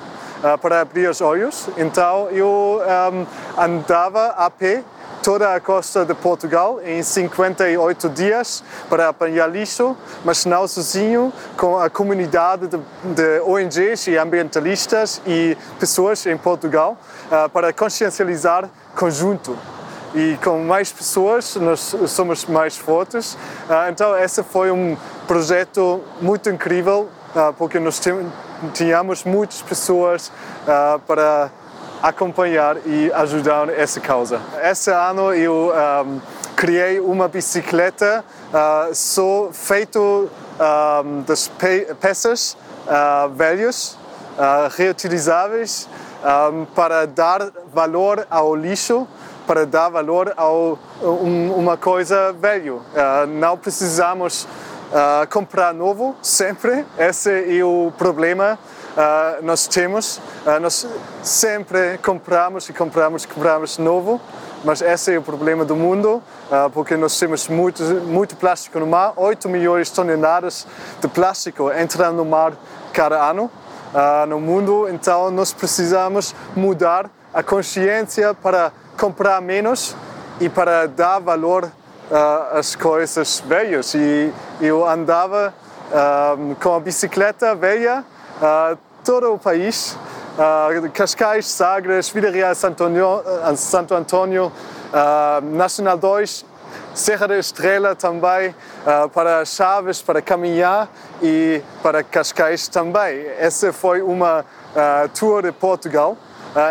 para 0.61 0.79
abrir 0.79 1.09
os 1.09 1.19
olhos. 1.19 1.67
Então 1.77 2.29
eu 2.29 2.81
um, 3.11 3.61
andava 3.61 4.27
a 4.27 4.49
pé 4.49 4.81
toda 5.23 5.53
a 5.53 5.59
costa 5.59 6.03
de 6.03 6.13
Portugal 6.13 6.79
em 6.83 7.03
58 7.03 8.09
dias 8.09 8.63
para 8.89 9.09
apanhar 9.09 9.47
lixo, 9.47 9.95
mas 10.25 10.45
não 10.45 10.67
sozinho, 10.67 11.31
com 11.55 11.77
a 11.77 11.89
comunidade 11.89 12.67
de, 12.67 12.77
de 12.77 13.39
ONGs 13.41 14.07
e 14.07 14.17
ambientalistas 14.17 15.21
e 15.25 15.55
pessoas 15.79 16.25
em 16.25 16.37
Portugal 16.37 16.97
para 17.53 17.71
consciencializar 17.71 18.69
conjunto 18.95 19.57
e 20.13 20.37
com 20.43 20.59
mais 20.59 20.91
pessoas 20.91 21.55
nós 21.55 21.95
somos 22.07 22.45
mais 22.45 22.77
fortes. 22.77 23.37
Ah, 23.69 23.87
então 23.89 24.17
esse 24.17 24.43
foi 24.43 24.71
um 24.71 24.97
projeto 25.27 26.01
muito 26.21 26.49
incrível 26.49 27.09
ah, 27.35 27.53
porque 27.57 27.79
nós 27.79 28.01
tínhamos 28.73 29.23
muitas 29.23 29.61
pessoas 29.61 30.31
para 31.07 31.49
acompanhar 32.01 32.77
e 32.85 33.11
ajudar 33.13 33.69
essa 33.69 33.99
causa. 33.99 34.41
Esse 34.63 34.91
ano 34.91 35.33
eu 35.33 35.71
um, 36.05 36.19
criei 36.55 36.99
uma 36.99 37.27
bicicleta 37.27 38.23
uh, 38.53 38.93
só 38.93 39.49
feito 39.51 40.29
um, 40.59 41.21
das 41.21 41.47
pe 41.47 41.93
peças 41.99 42.57
uh, 42.85 43.29
velhas, 43.29 43.97
uh, 44.37 44.69
reutilizáveis, 44.75 45.87
um, 46.23 46.65
para 46.65 47.05
dar 47.05 47.51
valor 47.73 48.25
ao 48.29 48.55
lixo 48.55 49.07
para 49.47 49.65
dar 49.65 49.89
valor 49.89 50.33
a 50.37 50.49
um, 50.49 51.53
uma 51.57 51.75
coisa 51.75 52.31
velho. 52.31 52.75
Uh, 52.75 53.27
não 53.27 53.57
precisamos 53.57 54.47
comprar 55.29 55.73
novo 55.73 56.15
sempre. 56.21 56.85
Esse 56.97 57.59
é 57.59 57.63
o 57.63 57.93
problema 57.97 58.59
uh, 58.97 59.43
nós 59.43 59.67
temos. 59.67 60.19
nós 60.61 60.87
sempre 61.23 61.97
compramos 61.99 62.69
e 62.69 62.73
compramos 62.73 63.23
e 63.23 63.27
compramos 63.27 63.77
novo. 63.77 64.19
Mas 64.63 64.81
esse 64.81 65.13
é 65.13 65.17
o 65.17 65.23
problema 65.23 65.65
do 65.65 65.75
mundo, 65.75 66.21
porque 66.75 66.95
nós 66.95 67.17
temos 67.17 67.47
muito, 67.47 67.81
muito 67.83 68.35
plástico 68.35 68.79
no 68.79 68.85
mar. 68.85 69.13
8 69.15 69.49
milhões 69.49 69.87
de 69.87 69.93
toneladas 69.95 70.67
de 70.99 71.07
plástico 71.07 71.71
entram 71.73 72.13
no 72.13 72.23
mar 72.23 72.53
cada 72.93 73.27
ano 73.27 73.49
no 74.27 74.39
mundo. 74.39 74.87
Então 74.87 75.31
nós 75.31 75.51
precisamos 75.51 76.35
mudar 76.55 77.09
a 77.33 77.41
consciência 77.41 78.33
para 78.33 78.71
comprar 78.97 79.41
menos 79.41 79.95
e 80.39 80.49
para 80.49 80.87
dar 80.87 81.19
valor 81.19 81.65
uh, 81.65 82.57
às 82.57 82.75
coisas 82.75 83.41
velhas. 83.45 83.93
E 83.93 84.31
eu 84.59 84.87
andava 84.87 85.53
uh, 85.91 86.55
com 86.55 86.75
a 86.75 86.79
bicicleta 86.79 87.55
velha 87.55 88.03
uh, 88.41 88.77
todo 89.03 89.33
o 89.33 89.37
país, 89.37 89.97
uh, 90.37 90.89
Cascais, 90.91 91.47
Sagres, 91.47 92.09
Vila 92.09 92.29
Real, 92.29 92.55
Santo 92.55 92.83
Antônio, 92.83 93.23
Santo 93.55 93.93
Antônio 93.93 94.51
Nacional 95.53 95.97
2, 95.97 96.45
Serra 96.93 97.27
da 97.27 97.37
Estrela 97.37 97.95
também, 97.95 98.49
uh, 98.49 99.07
para 99.09 99.45
Chaves, 99.45 100.01
para 100.01 100.21
caminhar 100.21 100.89
e 101.21 101.61
para 101.81 102.03
Cascais 102.03 102.67
também. 102.67 103.27
Essa 103.37 103.71
foi 103.71 104.01
uma 104.01 104.41
uh, 104.41 105.09
tour 105.17 105.43
de 105.43 105.51
Portugal. 105.51 106.17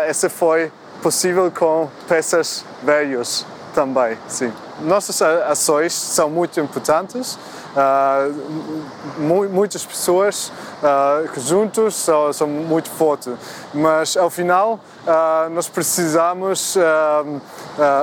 Essa 0.05 0.29
foi 0.29 0.71
possível 1.01 1.51
com 1.51 1.89
peças 2.07 2.63
velhas 2.83 3.43
também, 3.73 4.15
sim. 4.27 4.53
Nossas 4.81 5.21
ações 5.21 5.93
são 5.93 6.29
muito 6.29 6.59
importantes. 6.59 7.37
Uh, 7.71 9.49
muitas 9.49 9.85
pessoas 9.85 10.51
uh, 10.83 11.39
juntos 11.39 11.95
são, 11.95 12.33
são, 12.33 12.47
muito 12.47 12.89
fortes, 12.89 13.33
mas 13.73 14.17
ao 14.17 14.29
final 14.29 14.77
uh, 15.07 15.49
nós 15.51 15.69
precisamos 15.69 16.75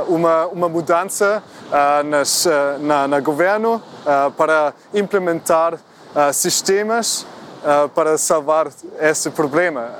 uma, 0.08 0.46
uma 0.46 0.68
mudança 0.68 1.42
nas, 2.06 2.46
na, 2.80 3.06
na 3.06 3.20
governo 3.20 3.82
para 4.36 4.72
implementar 4.94 5.78
sistemas 6.32 7.26
para 7.94 8.16
salvar 8.16 8.68
esse 9.00 9.30
problema. 9.30 9.90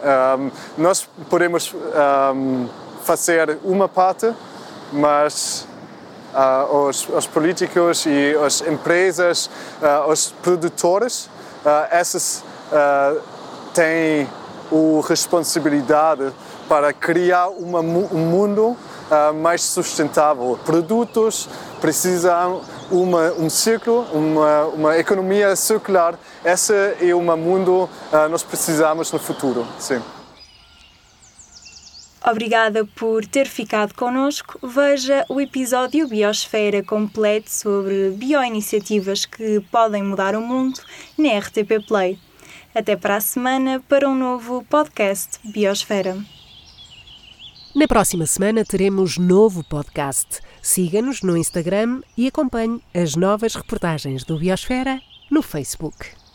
Nós 0.77 1.07
podemos 1.29 1.75
fazer 3.05 3.59
uma 3.65 3.89
parte, 3.89 4.33
mas 4.93 5.67
uh, 6.35 6.89
os, 6.89 7.09
os, 7.09 7.27
políticos 7.27 8.07
e 8.07 8.37
as 8.45 8.61
empresas, 8.63 9.51
uh, 9.81 10.11
os 10.11 10.33
produtores, 10.43 11.29
essas 11.91 12.43
têm 13.75 14.27
a 14.71 15.07
responsabilidade 15.07 16.33
para 16.69 16.93
criar 16.93 17.49
uma, 17.49 17.81
um 17.81 18.27
mundo 18.31 18.77
mais 19.35 19.63
sustentável. 19.63 20.59
Produtos 20.65 21.49
precisam 21.81 22.63
uma, 22.91 23.33
um 23.33 23.51
ciclo, 23.51 24.03
uma, 24.13 24.65
uma 24.67 24.99
economia 24.99 25.55
circular. 25.57 26.15
Esse 26.45 26.75
é 27.01 27.15
o 27.15 27.21
mundo 27.21 27.89
uh, 28.13 28.29
nós 28.31 28.43
precisamos 28.43 29.13
no 29.13 29.19
futuro. 29.19 29.67
Sim. 29.79 30.03
Obrigada 32.31 32.85
por 32.85 33.25
ter 33.25 33.47
ficado 33.49 33.95
connosco. 33.95 34.59
Veja 34.63 35.25
o 35.31 35.41
episódio 35.41 36.07
Biosfera 36.07 36.83
completo 36.83 37.51
sobre 37.51 38.11
bioiniciativas 38.11 39.25
que 39.25 39.61
podem 39.73 40.03
mudar 40.03 40.37
o 40.37 40.41
mundo 40.43 40.79
na 41.17 41.39
RTP 41.39 41.87
Play. 41.87 42.19
Até 42.75 42.97
para 42.97 43.17
a 43.17 43.21
semana 43.23 43.83
para 43.89 44.07
um 44.07 44.15
novo 44.15 44.63
podcast 44.69 45.41
Biosfera. 45.43 46.19
Na 47.75 47.89
próxima 47.89 48.27
semana 48.27 48.63
teremos 48.63 49.17
novo 49.17 49.65
podcast. 49.65 50.41
Siga-nos 50.61 51.23
no 51.23 51.35
Instagram 51.35 52.03
e 52.15 52.27
acompanhe 52.27 52.83
as 52.93 53.17
novas 53.17 53.55
reportagens 53.55 54.23
do 54.23 54.39
Biosfera 54.39 55.01
no 55.31 55.41
Facebook. 55.41 56.28